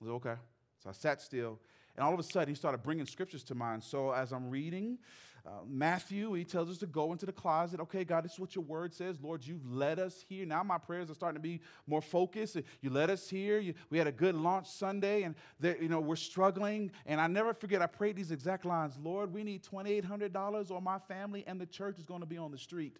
I 0.02 0.08
okay. 0.08 0.34
So 0.82 0.90
I 0.90 0.92
sat 0.92 1.20
still, 1.20 1.58
and 1.94 2.04
all 2.04 2.14
of 2.14 2.18
a 2.18 2.22
sudden, 2.22 2.48
he 2.48 2.54
started 2.54 2.82
bringing 2.82 3.06
scriptures 3.06 3.44
to 3.44 3.54
mind. 3.54 3.84
So 3.84 4.12
as 4.12 4.32
I'm 4.32 4.48
reading, 4.48 4.98
uh, 5.46 5.50
Matthew, 5.66 6.32
he 6.34 6.44
tells 6.44 6.68
us 6.70 6.78
to 6.78 6.86
go 6.86 7.12
into 7.12 7.26
the 7.26 7.32
closet. 7.32 7.80
Okay, 7.80 8.04
God, 8.04 8.24
this 8.24 8.34
is 8.34 8.38
what 8.38 8.54
your 8.54 8.64
word 8.64 8.92
says. 8.92 9.18
Lord, 9.20 9.44
you've 9.44 9.70
led 9.70 9.98
us 9.98 10.24
here. 10.28 10.44
Now 10.44 10.62
my 10.62 10.78
prayers 10.78 11.10
are 11.10 11.14
starting 11.14 11.36
to 11.36 11.42
be 11.42 11.60
more 11.86 12.02
focused. 12.02 12.56
You 12.80 12.90
led 12.90 13.10
us 13.10 13.28
here. 13.28 13.58
You, 13.58 13.74
we 13.88 13.98
had 13.98 14.06
a 14.06 14.12
good 14.12 14.34
launch 14.34 14.68
Sunday, 14.68 15.22
and 15.22 15.34
you 15.62 15.88
know 15.88 16.00
we're 16.00 16.16
struggling. 16.16 16.90
And 17.06 17.20
I 17.20 17.26
never 17.26 17.54
forget, 17.54 17.82
I 17.82 17.86
prayed 17.86 18.16
these 18.16 18.30
exact 18.30 18.64
lines. 18.64 18.98
Lord, 19.02 19.32
we 19.32 19.44
need 19.44 19.62
$2,800 19.64 20.70
or 20.70 20.80
my 20.80 20.98
family 20.98 21.44
and 21.46 21.60
the 21.60 21.66
church 21.66 21.98
is 21.98 22.04
going 22.04 22.20
to 22.20 22.26
be 22.26 22.38
on 22.38 22.50
the 22.50 22.58
street. 22.58 22.96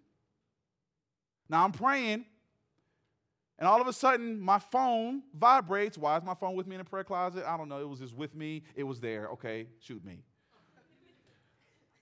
Now 1.49 1.63
I'm 1.63 1.71
praying, 1.71 2.25
and 3.61 3.69
all 3.69 3.79
of 3.79 3.87
a 3.87 3.93
sudden 3.93 4.41
my 4.41 4.57
phone 4.57 5.21
vibrates. 5.35 5.95
Why 5.95 6.17
is 6.17 6.23
my 6.23 6.33
phone 6.33 6.55
with 6.55 6.65
me 6.65 6.75
in 6.75 6.79
the 6.79 6.89
prayer 6.89 7.03
closet? 7.03 7.45
I 7.45 7.55
don't 7.57 7.69
know. 7.69 7.79
It 7.79 7.87
was 7.87 7.99
just 7.99 8.15
with 8.15 8.33
me. 8.35 8.63
It 8.75 8.83
was 8.83 8.99
there. 8.99 9.27
Okay, 9.33 9.67
shoot 9.79 10.03
me. 10.03 10.23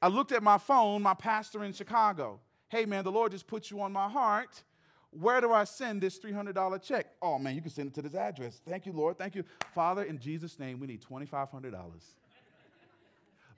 I 0.02 0.08
looked 0.08 0.32
at 0.32 0.42
my 0.42 0.58
phone, 0.58 1.02
my 1.02 1.14
pastor 1.14 1.66
in 1.66 1.74
Chicago. 1.74 2.40
Hey, 2.70 2.86
man, 2.86 3.04
the 3.04 3.12
Lord 3.12 3.34
just 3.34 3.46
put 3.46 3.70
you 3.70 3.82
on 3.82 3.92
my 3.92 4.08
heart. 4.08 4.64
Where 5.12 5.42
do 5.42 5.52
I 5.52 5.66
send 5.66 6.00
this 6.00 6.18
$300 6.18 6.82
check? 6.82 7.08
Oh, 7.22 7.38
man, 7.38 7.56
you 7.56 7.62
can 7.62 7.72
send 7.72 7.90
it 7.90 7.94
to 7.96 8.04
this 8.04 8.16
address. 8.16 8.62
Thank 8.66 8.86
you, 8.86 8.94
Lord. 8.94 9.18
Thank 9.18 9.36
you. 9.36 9.44
Father, 9.76 10.04
in 10.04 10.18
Jesus' 10.18 10.60
name, 10.60 10.80
we 10.80 10.88
need 10.88 11.02
$2,500 11.02 11.74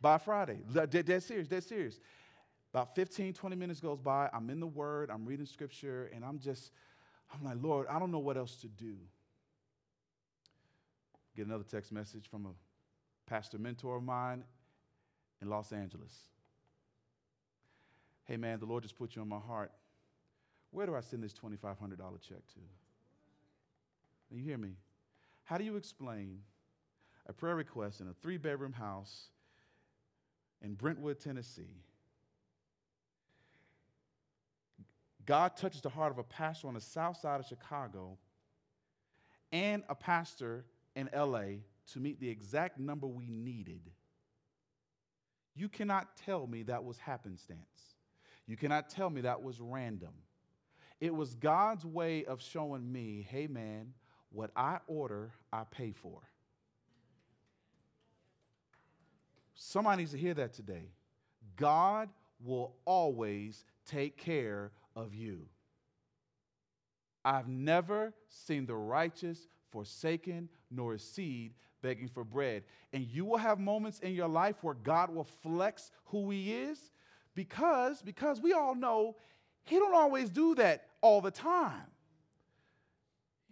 by 0.01 0.17
Friday. 0.17 0.57
Dead, 0.73 1.05
dead 1.05 1.21
serious, 1.21 1.47
dead 1.47 1.63
serious. 1.63 1.99
About 2.73 2.95
15, 2.95 3.33
20 3.33 3.55
minutes 3.55 3.81
goes 3.81 3.99
by. 3.99 4.29
I'm 4.33 4.49
in 4.49 4.59
the 4.59 4.65
Word, 4.65 5.11
I'm 5.11 5.25
reading 5.25 5.45
Scripture, 5.45 6.09
and 6.15 6.23
I'm 6.23 6.39
just, 6.39 6.71
I'm 7.33 7.45
like, 7.45 7.57
Lord, 7.61 7.87
I 7.89 7.99
don't 7.99 8.11
know 8.11 8.19
what 8.19 8.37
else 8.37 8.55
to 8.57 8.67
do. 8.67 8.95
Get 11.35 11.45
another 11.45 11.63
text 11.63 11.91
message 11.91 12.29
from 12.29 12.45
a 12.45 13.29
pastor 13.29 13.57
mentor 13.57 13.95
of 13.95 14.03
mine 14.03 14.43
in 15.41 15.49
Los 15.49 15.71
Angeles. 15.71 16.13
Hey, 18.25 18.37
man, 18.37 18.59
the 18.59 18.65
Lord 18.65 18.83
just 18.83 18.97
put 18.97 19.15
you 19.15 19.21
on 19.21 19.29
my 19.29 19.39
heart. 19.39 19.71
Where 20.71 20.85
do 20.85 20.95
I 20.95 21.01
send 21.01 21.23
this 21.23 21.33
$2,500 21.33 21.97
check 22.21 22.45
to? 22.53 22.59
You 24.29 24.41
hear 24.43 24.57
me? 24.57 24.75
How 25.43 25.57
do 25.57 25.63
you 25.63 25.75
explain 25.75 26.39
a 27.27 27.33
prayer 27.33 27.55
request 27.55 27.99
in 28.01 28.07
a 28.07 28.13
three 28.21 28.37
bedroom 28.37 28.73
house 28.73 29.27
in 30.61 30.75
Brentwood, 30.75 31.19
Tennessee? 31.19 31.81
God 35.25 35.55
touches 35.55 35.81
the 35.81 35.89
heart 35.89 36.11
of 36.11 36.17
a 36.17 36.23
pastor 36.23 36.67
on 36.67 36.73
the 36.73 36.81
south 36.81 37.17
side 37.17 37.39
of 37.39 37.45
Chicago 37.45 38.17
and 39.51 39.83
a 39.89 39.95
pastor 39.95 40.65
in 40.95 41.09
LA 41.15 41.59
to 41.93 41.99
meet 41.99 42.19
the 42.19 42.29
exact 42.29 42.79
number 42.79 43.07
we 43.07 43.29
needed. 43.29 43.81
You 45.55 45.69
cannot 45.69 46.15
tell 46.17 46.47
me 46.47 46.63
that 46.63 46.83
was 46.83 46.97
happenstance. 46.97 47.95
You 48.47 48.57
cannot 48.57 48.89
tell 48.89 49.09
me 49.09 49.21
that 49.21 49.41
was 49.41 49.59
random. 49.59 50.13
It 50.99 51.13
was 51.13 51.35
God's 51.35 51.85
way 51.85 52.25
of 52.25 52.41
showing 52.41 52.91
me, 52.91 53.25
hey 53.29 53.47
man, 53.47 53.93
what 54.31 54.51
I 54.55 54.79
order, 54.87 55.31
I 55.51 55.63
pay 55.69 55.91
for. 55.91 56.21
Somebody 59.55 59.97
needs 60.03 60.11
to 60.11 60.17
hear 60.17 60.33
that 60.35 60.53
today. 60.53 60.89
God 61.55 62.09
will 62.43 62.75
always 62.85 63.65
take 63.85 64.17
care 64.17 64.71
of 64.95 65.13
you. 65.13 65.47
I've 67.23 67.47
never 67.47 68.13
seen 68.29 68.65
the 68.65 68.75
righteous 68.75 69.47
forsaken 69.71 70.49
nor 70.69 70.95
a 70.95 70.99
seed 70.99 71.53
begging 71.81 72.07
for 72.07 72.23
bread. 72.23 72.63
And 72.93 73.05
you 73.05 73.25
will 73.25 73.37
have 73.37 73.59
moments 73.59 73.99
in 73.99 74.13
your 74.13 74.27
life 74.27 74.55
where 74.61 74.73
God 74.73 75.13
will 75.13 75.27
flex 75.43 75.91
who 76.05 76.29
he 76.29 76.53
is 76.53 76.91
because 77.35 78.01
because 78.01 78.41
we 78.41 78.53
all 78.53 78.75
know 78.75 79.15
he 79.63 79.77
don't 79.77 79.95
always 79.95 80.29
do 80.29 80.55
that 80.55 80.85
all 81.01 81.21
the 81.21 81.31
time. 81.31 81.87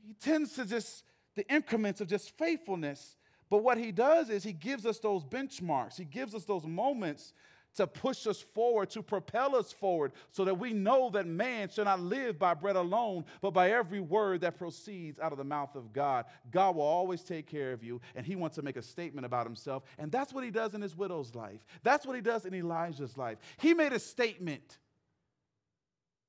He 0.06 0.14
tends 0.14 0.54
to 0.56 0.66
just 0.66 1.04
the 1.36 1.48
increments 1.54 2.02
of 2.02 2.08
just 2.08 2.38
faithfulness. 2.38 3.16
But 3.50 3.64
what 3.64 3.78
he 3.78 3.92
does 3.92 4.30
is 4.30 4.44
he 4.44 4.54
gives 4.54 4.86
us 4.86 5.00
those 5.00 5.24
benchmarks. 5.24 5.98
He 5.98 6.06
gives 6.06 6.36
us 6.36 6.46
those 6.46 6.66
moments 6.66 7.34
to 7.76 7.88
push 7.88 8.28
us 8.28 8.42
forward, 8.42 8.90
to 8.90 9.02
propel 9.02 9.56
us 9.56 9.72
forward, 9.72 10.12
so 10.32 10.46
that 10.46 10.58
we 10.58 10.74
know 10.74 11.10
that 11.12 11.28
man 11.28 11.70
shall 11.70 11.86
not 11.86 12.00
live 12.00 12.40
by 12.40 12.54
bread 12.54 12.76
alone, 12.76 13.26
but 13.42 13.52
by 13.52 13.72
every 13.72 14.00
word 14.00 14.42
that 14.42 14.58
proceeds 14.58 15.20
out 15.20 15.32
of 15.32 15.38
the 15.38 15.44
mouth 15.44 15.76
of 15.76 15.94
God. 15.94 16.26
God 16.52 16.76
will 16.76 16.84
always 16.84 17.22
take 17.22 17.48
care 17.48 17.72
of 17.72 17.84
you, 17.84 18.02
and 18.16 18.26
he 18.26 18.36
wants 18.36 18.56
to 18.56 18.62
make 18.62 18.78
a 18.78 18.82
statement 18.82 19.26
about 19.26 19.46
himself. 19.46 19.84
And 19.98 20.12
that's 20.12 20.34
what 20.34 20.44
he 20.44 20.52
does 20.52 20.74
in 20.74 20.82
his 20.82 20.96
widow's 20.96 21.36
life. 21.36 21.66
That's 21.84 22.06
what 22.06 22.16
he 22.16 22.22
does 22.22 22.46
in 22.46 22.54
Elijah's 22.54 23.18
life. 23.18 23.38
He 23.58 23.74
made 23.74 23.94
a 23.94 24.00
statement. 24.00 24.78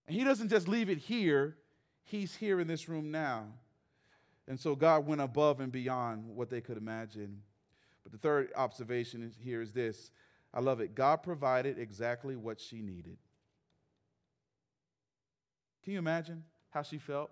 And 0.06 0.16
he 0.16 0.24
doesn't 0.24 0.48
just 0.48 0.68
leave 0.68 0.90
it 0.90 0.98
here, 0.98 1.56
he's 2.04 2.34
here 2.34 2.60
in 2.60 2.66
this 2.66 2.88
room 2.88 3.10
now. 3.10 3.46
And 4.48 4.58
so 4.58 4.74
God 4.74 5.06
went 5.06 5.20
above 5.20 5.60
and 5.60 5.70
beyond 5.70 6.26
what 6.34 6.50
they 6.50 6.60
could 6.60 6.76
imagine. 6.76 7.42
But 8.02 8.12
the 8.12 8.18
third 8.18 8.50
observation 8.56 9.30
here 9.38 9.62
is 9.62 9.72
this 9.72 10.10
I 10.52 10.60
love 10.60 10.80
it. 10.80 10.94
God 10.94 11.22
provided 11.22 11.78
exactly 11.78 12.36
what 12.36 12.60
she 12.60 12.82
needed. 12.82 13.18
Can 15.82 15.92
you 15.92 15.98
imagine 15.98 16.44
how 16.70 16.82
she 16.82 16.98
felt? 16.98 17.30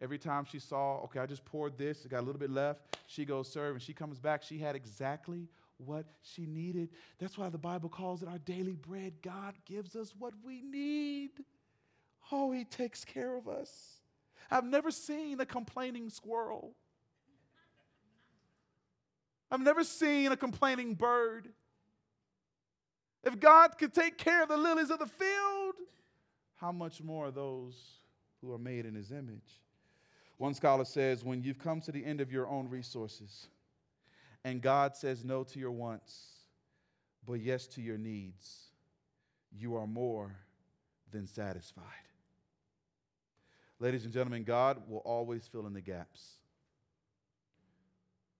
Every 0.00 0.18
time 0.18 0.44
she 0.44 0.58
saw, 0.58 0.98
okay, 1.04 1.20
I 1.20 1.26
just 1.26 1.44
poured 1.44 1.78
this, 1.78 2.04
got 2.06 2.20
a 2.20 2.26
little 2.26 2.40
bit 2.40 2.50
left, 2.50 2.98
she 3.06 3.24
goes 3.24 3.50
serve, 3.50 3.76
and 3.76 3.82
she 3.82 3.92
comes 3.92 4.18
back, 4.18 4.42
she 4.42 4.58
had 4.58 4.74
exactly 4.74 5.48
what 5.78 6.06
she 6.22 6.44
needed. 6.46 6.90
That's 7.18 7.38
why 7.38 7.48
the 7.48 7.58
Bible 7.58 7.88
calls 7.88 8.22
it 8.22 8.28
our 8.28 8.38
daily 8.38 8.74
bread. 8.74 9.14
God 9.22 9.54
gives 9.64 9.94
us 9.94 10.12
what 10.18 10.34
we 10.44 10.60
need. 10.60 11.30
Oh, 12.30 12.50
He 12.50 12.64
takes 12.64 13.04
care 13.04 13.36
of 13.36 13.48
us. 13.48 14.00
I've 14.50 14.64
never 14.64 14.90
seen 14.90 15.40
a 15.40 15.46
complaining 15.46 16.10
squirrel. 16.10 16.74
I've 19.50 19.60
never 19.60 19.84
seen 19.84 20.32
a 20.32 20.36
complaining 20.36 20.94
bird. 20.94 21.48
If 23.24 23.38
God 23.38 23.78
could 23.78 23.94
take 23.94 24.18
care 24.18 24.42
of 24.42 24.48
the 24.48 24.56
lilies 24.56 24.90
of 24.90 24.98
the 24.98 25.06
field, 25.06 25.74
how 26.56 26.72
much 26.72 27.02
more 27.02 27.30
those 27.30 27.74
who 28.40 28.52
are 28.52 28.58
made 28.58 28.86
in 28.86 28.94
his 28.94 29.12
image? 29.12 29.60
One 30.38 30.54
scholar 30.54 30.84
says, 30.84 31.24
when 31.24 31.42
you've 31.42 31.58
come 31.58 31.80
to 31.82 31.92
the 31.92 32.04
end 32.04 32.20
of 32.20 32.32
your 32.32 32.48
own 32.48 32.68
resources 32.68 33.46
and 34.44 34.60
God 34.60 34.96
says 34.96 35.24
no 35.24 35.44
to 35.44 35.58
your 35.58 35.70
wants, 35.70 36.30
but 37.24 37.34
yes 37.34 37.66
to 37.68 37.80
your 37.80 37.98
needs, 37.98 38.70
you 39.56 39.76
are 39.76 39.86
more 39.86 40.34
than 41.12 41.26
satisfied. 41.26 41.84
Ladies 43.78 44.04
and 44.04 44.12
gentlemen, 44.12 44.42
God 44.42 44.82
will 44.88 44.98
always 45.04 45.46
fill 45.46 45.66
in 45.66 45.74
the 45.74 45.80
gaps. 45.80 46.38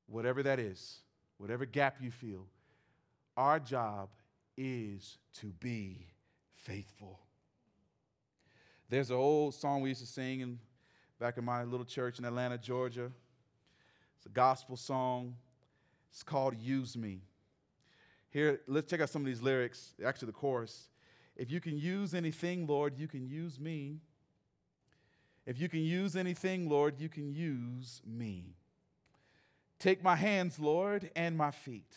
Whatever 0.07 0.43
that 0.43 0.59
is, 0.59 0.99
whatever 1.39 1.67
gap 1.67 1.97
you 2.01 2.11
feel, 2.11 2.47
our 3.37 3.61
job 3.61 4.09
is 4.57 5.19
to 5.41 5.47
be 5.47 6.07
faithful. 6.55 7.21
There's 8.89 9.11
an 9.11 9.17
old 9.17 9.55
song 9.55 9.81
we 9.81 9.89
used 9.89 10.03
to 10.03 10.07
sing 10.07 10.41
in, 10.41 10.59
back 11.19 11.39
in 11.39 11.45
my 11.45 11.65
little 11.65 11.87
church 11.87 12.19
in 12.19 12.25
Atlanta, 12.25 12.59
Georgia. 12.59 13.11
It's 14.17 14.27
a 14.27 14.31
gospel 14.31 14.77
song. 14.77 15.37
It's 16.11 16.23
called 16.23 16.57
Use 16.57 16.97
Me. 16.97 17.23
Here, 18.31 18.61
let's 18.67 18.91
check 18.91 19.01
out 19.01 19.11
some 19.11 19.23
of 19.23 19.27
these 19.27 19.43
lyrics, 19.43 19.95
actually, 20.05 20.27
the 20.27 20.33
chorus. 20.33 20.89
If 21.37 21.51
you 21.51 21.61
can 21.61 21.79
use 21.79 22.15
anything, 22.15 22.67
Lord, 22.67 22.99
you 22.99 23.09
can 23.09 23.27
use 23.27 23.59
me. 23.59 23.97
If 25.47 25.59
you 25.61 25.69
can 25.69 25.81
use 25.81 26.15
anything, 26.15 26.69
Lord, 26.69 27.01
you 27.01 27.09
can 27.09 27.33
use 27.33 28.01
me. 28.07 28.55
Take 29.79 30.03
my 30.03 30.17
hands, 30.17 30.59
Lord, 30.59 31.11
and 31.17 31.37
my 31.37 31.51
feet. 31.51 31.93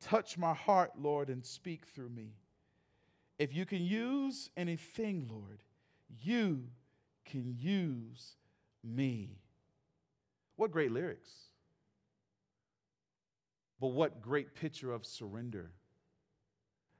Touch 0.00 0.36
my 0.38 0.54
heart, 0.54 0.92
Lord, 0.98 1.28
and 1.30 1.44
speak 1.44 1.86
through 1.86 2.10
me. 2.10 2.34
If 3.38 3.54
you 3.54 3.66
can 3.66 3.82
use 3.82 4.50
anything, 4.56 5.28
Lord, 5.30 5.62
you 6.22 6.64
can 7.24 7.54
use 7.58 8.36
me. 8.82 9.38
What 10.56 10.70
great 10.70 10.92
lyrics. 10.92 11.30
But 13.80 13.88
what 13.88 14.22
great 14.22 14.54
picture 14.54 14.92
of 14.92 15.04
surrender. 15.04 15.70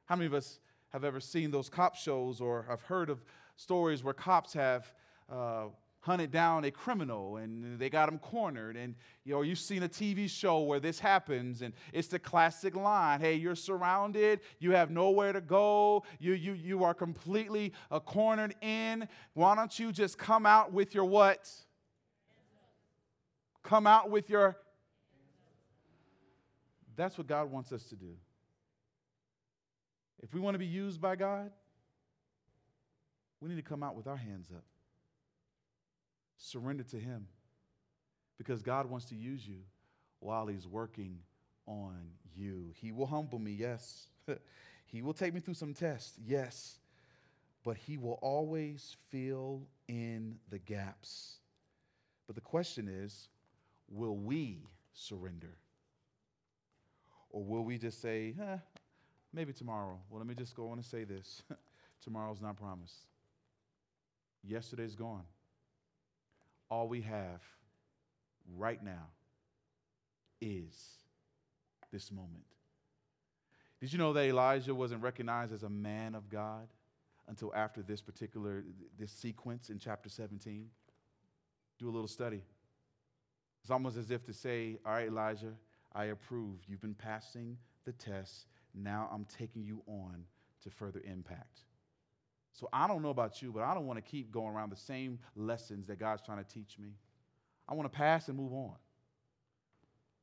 How 0.04 0.16
many 0.16 0.26
of 0.26 0.34
us 0.34 0.58
have 0.90 1.04
ever 1.04 1.20
seen 1.20 1.50
those 1.50 1.68
cop 1.68 1.96
shows 1.96 2.40
or 2.40 2.64
have 2.68 2.82
heard 2.82 3.10
of 3.10 3.24
stories 3.56 4.04
where 4.04 4.14
cops 4.14 4.52
have 4.52 4.92
uh, 5.30 5.66
hunted 6.06 6.30
down 6.30 6.64
a 6.64 6.70
criminal 6.70 7.36
and 7.36 7.80
they 7.80 7.90
got 7.90 8.08
him 8.08 8.20
cornered. 8.20 8.76
And 8.76 8.94
you 9.24 9.34
know, 9.34 9.42
you've 9.42 9.58
seen 9.58 9.82
a 9.82 9.88
TV 9.88 10.30
show 10.30 10.60
where 10.60 10.78
this 10.78 11.00
happens, 11.00 11.62
and 11.62 11.74
it's 11.92 12.06
the 12.06 12.20
classic 12.20 12.76
line 12.76 13.20
Hey, 13.20 13.34
you're 13.34 13.56
surrounded, 13.56 14.40
you 14.60 14.70
have 14.70 14.88
nowhere 14.88 15.32
to 15.32 15.40
go, 15.40 16.04
you, 16.20 16.34
you, 16.34 16.52
you 16.52 16.84
are 16.84 16.94
completely 16.94 17.72
uh, 17.90 17.98
cornered 17.98 18.54
in. 18.62 19.08
Why 19.34 19.56
don't 19.56 19.76
you 19.76 19.90
just 19.90 20.16
come 20.16 20.46
out 20.46 20.72
with 20.72 20.94
your 20.94 21.04
what? 21.04 21.50
Come 23.64 23.88
out 23.88 24.08
with 24.08 24.30
your. 24.30 24.56
That's 26.94 27.18
what 27.18 27.26
God 27.26 27.50
wants 27.50 27.72
us 27.72 27.82
to 27.88 27.96
do. 27.96 28.14
If 30.22 30.32
we 30.32 30.40
want 30.40 30.54
to 30.54 30.60
be 30.60 30.66
used 30.66 31.00
by 31.00 31.16
God, 31.16 31.50
we 33.40 33.48
need 33.48 33.56
to 33.56 33.68
come 33.68 33.82
out 33.82 33.96
with 33.96 34.06
our 34.06 34.16
hands 34.16 34.48
up. 34.54 34.62
Surrender 36.36 36.84
to 36.84 36.98
Him 36.98 37.26
because 38.38 38.62
God 38.62 38.86
wants 38.88 39.06
to 39.06 39.14
use 39.14 39.46
you 39.46 39.60
while 40.20 40.46
He's 40.46 40.66
working 40.66 41.18
on 41.66 41.96
you. 42.34 42.72
He 42.74 42.92
will 42.92 43.06
humble 43.06 43.38
me, 43.38 43.52
yes. 43.52 44.08
he 44.86 45.02
will 45.02 45.14
take 45.14 45.34
me 45.34 45.40
through 45.40 45.54
some 45.54 45.74
tests, 45.74 46.18
yes. 46.24 46.78
But 47.64 47.76
He 47.76 47.96
will 47.96 48.18
always 48.22 48.96
fill 49.10 49.62
in 49.88 50.36
the 50.50 50.58
gaps. 50.58 51.38
But 52.26 52.34
the 52.34 52.42
question 52.42 52.88
is 52.88 53.28
will 53.88 54.16
we 54.16 54.62
surrender? 54.92 55.56
Or 57.30 57.44
will 57.44 57.64
we 57.64 57.76
just 57.76 58.00
say, 58.00 58.34
eh, 58.40 58.56
maybe 59.32 59.52
tomorrow? 59.52 59.98
Well, 60.08 60.18
let 60.18 60.26
me 60.26 60.34
just 60.34 60.54
go 60.54 60.70
on 60.70 60.78
and 60.78 60.84
say 60.84 61.04
this 61.04 61.42
tomorrow's 62.02 62.40
not 62.40 62.56
promised. 62.56 63.06
Yesterday's 64.42 64.94
gone 64.94 65.24
all 66.70 66.88
we 66.88 67.02
have 67.02 67.42
right 68.56 68.82
now 68.82 69.08
is 70.40 70.74
this 71.92 72.10
moment. 72.10 72.44
Did 73.80 73.92
you 73.92 73.98
know 73.98 74.12
that 74.12 74.24
Elijah 74.24 74.74
wasn't 74.74 75.02
recognized 75.02 75.52
as 75.52 75.62
a 75.62 75.68
man 75.68 76.14
of 76.14 76.28
God 76.28 76.68
until 77.28 77.54
after 77.54 77.82
this 77.82 78.00
particular 78.00 78.64
this 78.98 79.12
sequence 79.12 79.70
in 79.70 79.78
chapter 79.78 80.08
17? 80.08 80.70
Do 81.78 81.88
a 81.88 81.90
little 81.90 82.08
study. 82.08 82.42
It's 83.62 83.70
almost 83.70 83.96
as 83.96 84.10
if 84.10 84.24
to 84.24 84.32
say, 84.32 84.78
"All 84.84 84.92
right, 84.92 85.08
Elijah, 85.08 85.54
I 85.92 86.06
approve. 86.06 86.64
You've 86.66 86.80
been 86.80 86.94
passing 86.94 87.58
the 87.84 87.92
test. 87.92 88.46
Now 88.74 89.08
I'm 89.12 89.24
taking 89.26 89.62
you 89.62 89.82
on 89.86 90.26
to 90.62 90.70
further 90.70 91.00
impact." 91.00 91.64
So 92.56 92.70
I 92.72 92.86
don't 92.86 93.02
know 93.02 93.10
about 93.10 93.42
you, 93.42 93.52
but 93.52 93.62
I 93.62 93.74
don't 93.74 93.86
want 93.86 94.02
to 94.02 94.10
keep 94.10 94.32
going 94.32 94.54
around 94.54 94.70
the 94.70 94.76
same 94.76 95.18
lessons 95.36 95.86
that 95.88 95.98
God's 95.98 96.22
trying 96.22 96.42
to 96.42 96.50
teach 96.50 96.78
me. 96.78 96.94
I 97.68 97.74
want 97.74 97.92
to 97.92 97.94
pass 97.94 98.28
and 98.28 98.38
move 98.38 98.54
on 98.54 98.76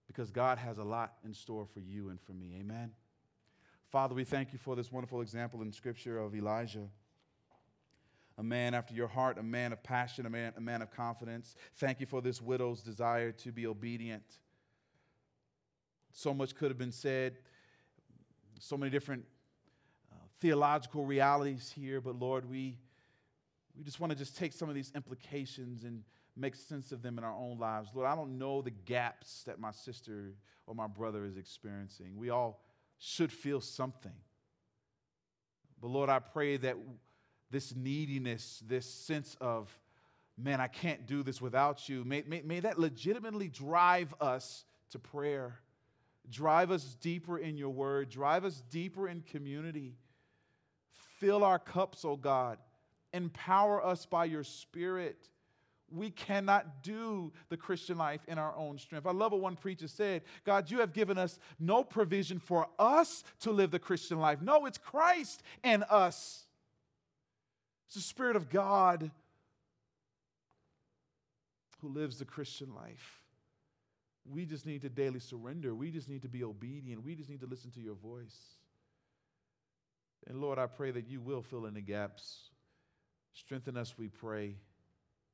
because 0.08 0.32
God 0.32 0.58
has 0.58 0.80
a 0.80 0.84
lot 0.84 1.14
in 1.24 1.32
store 1.36 1.68
for 1.72 1.80
you 1.80 2.10
and 2.10 2.20
for 2.20 2.32
me. 2.32 2.56
Amen. 2.60 2.92
Father, 3.92 4.16
we 4.16 4.24
thank 4.24 4.52
you 4.52 4.58
for 4.58 4.76
this 4.76 4.92
wonderful 4.92 5.22
example 5.22 5.62
in 5.62 5.72
Scripture 5.72 6.18
of 6.18 6.34
Elijah. 6.34 6.88
A 8.40 8.44
man 8.44 8.74
after 8.74 8.96
your 8.96 9.08
heart, 9.08 9.38
a 9.38 9.44
man 9.44 9.72
of 9.72 9.84
passion, 9.84 10.26
a 10.26 10.30
man, 10.30 10.54
a 10.58 10.62
man 10.62 10.82
of 10.82 10.90
confidence. 10.90 11.56
Thank 11.76 12.00
you 12.00 12.08
for 12.08 12.20
this 12.20 12.42
widow's 12.42 12.82
desire 12.82 13.32
to 13.32 13.52
be 13.52 13.68
obedient. 13.68 14.24
So 16.14 16.34
much 16.34 16.56
could 16.56 16.72
have 16.72 16.80
been 16.80 16.92
said, 16.92 17.38
so 18.60 18.76
many 18.76 18.90
different 18.90 19.24
theological 20.42 21.06
realities 21.06 21.72
here, 21.76 22.02
but 22.02 22.20
Lord, 22.20 22.50
we, 22.50 22.78
we 23.78 23.84
just 23.84 24.00
want 24.00 24.12
to 24.12 24.18
just 24.18 24.38
take 24.38 24.54
some 24.54 24.70
of 24.70 24.76
these 24.76 24.92
implications 24.96 25.84
and 25.84 26.04
make 26.36 26.56
sense 26.56 26.92
of 26.92 27.02
them 27.02 27.18
in 27.18 27.24
our 27.24 27.36
own 27.36 27.60
lives. 27.60 27.90
Lord, 27.94 28.08
I 28.08 28.16
don't 28.16 28.38
know 28.38 28.62
the 28.62 28.72
gaps 28.72 29.44
that 29.44 29.60
my 29.60 29.72
sister 29.72 30.34
or 30.68 30.76
my 30.76 30.88
brother 30.88 31.26
is 31.26 31.38
experiencing. 31.38 32.18
We 32.18 32.30
all 32.30 32.62
should 32.98 33.32
feel 33.32 33.62
something. 33.62 34.14
But 35.82 35.90
Lord, 35.90 36.10
I 36.10 36.20
pray 36.20 36.58
that 36.58 36.78
this 37.52 37.76
neediness, 37.76 38.64
this 38.66 38.86
sense 38.86 39.38
of, 39.40 39.70
man, 40.38 40.60
I 40.60 40.68
can't 40.68 41.06
do 41.06 41.22
this 41.24 41.42
without 41.42 41.88
you, 41.88 42.04
may, 42.04 42.24
may, 42.26 42.42
may 42.42 42.60
that 42.62 42.80
legitimately 42.80 43.50
drive 43.50 44.14
us 44.20 44.66
to 44.92 45.00
prayer. 45.00 45.60
Drive 46.30 46.72
us 46.72 46.96
deeper 47.02 47.38
in 47.38 47.58
your 47.58 47.70
word. 47.70 48.10
Drive 48.10 48.46
us 48.46 48.64
deeper 48.72 49.08
in 49.08 49.22
community. 49.22 49.96
Fill 51.24 51.46
our 51.46 51.58
cups, 51.58 52.04
oh 52.04 52.18
God. 52.18 52.58
Empower 53.14 53.82
us 53.82 54.06
by 54.06 54.26
your 54.26 54.44
Spirit. 54.44 55.30
We 55.90 56.10
cannot 56.10 56.84
do 56.84 57.32
the 57.48 57.56
Christian 57.56 57.98
life 57.98 58.20
in 58.28 58.38
our 58.38 58.54
own 58.58 58.78
strength. 58.78 59.08
I 59.08 59.14
love 59.14 59.32
what 59.32 59.40
one 59.40 59.56
preacher 59.56 59.88
said 59.88 60.24
God, 60.44 60.70
you 60.70 60.82
have 60.82 60.92
given 60.92 61.18
us 61.18 61.40
no 61.62 61.82
provision 61.82 62.40
for 62.40 62.68
us 62.78 63.24
to 63.40 63.52
live 63.52 63.72
the 63.72 63.80
Christian 63.80 64.20
life. 64.20 64.42
No, 64.42 64.66
it's 64.66 64.78
Christ 64.78 65.44
and 65.64 65.86
us. 65.90 66.44
It's 67.86 67.96
the 67.96 68.02
Spirit 68.02 68.36
of 68.36 68.50
God 68.50 69.10
who 71.82 71.88
lives 71.88 72.20
the 72.20 72.26
Christian 72.26 72.76
life. 72.76 73.22
We 74.30 74.46
just 74.46 74.66
need 74.66 74.82
to 74.82 74.90
daily 74.90 75.22
surrender. 75.22 75.74
We 75.74 75.90
just 75.90 76.10
need 76.10 76.24
to 76.24 76.30
be 76.30 76.44
obedient. 76.44 77.06
We 77.06 77.16
just 77.16 77.30
need 77.30 77.40
to 77.40 77.48
listen 77.48 77.72
to 77.72 77.80
your 77.80 77.96
voice. 77.96 78.58
And 80.28 80.40
Lord, 80.42 80.58
I 80.58 80.68
pray 80.68 80.92
that 80.92 81.08
you 81.08 81.20
will 81.22 81.42
fill 81.42 81.66
in 81.66 81.74
the 81.74 81.82
gaps. 81.82 82.50
Strengthen 83.34 83.78
us, 83.78 83.96
we 83.98 84.08
pray, 84.08 84.56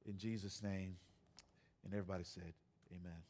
in 0.06 0.18
Jesus' 0.18 0.64
name. 0.64 0.96
And 1.84 1.94
everybody 1.94 2.24
said, 2.24 2.54
Amen. 2.92 3.22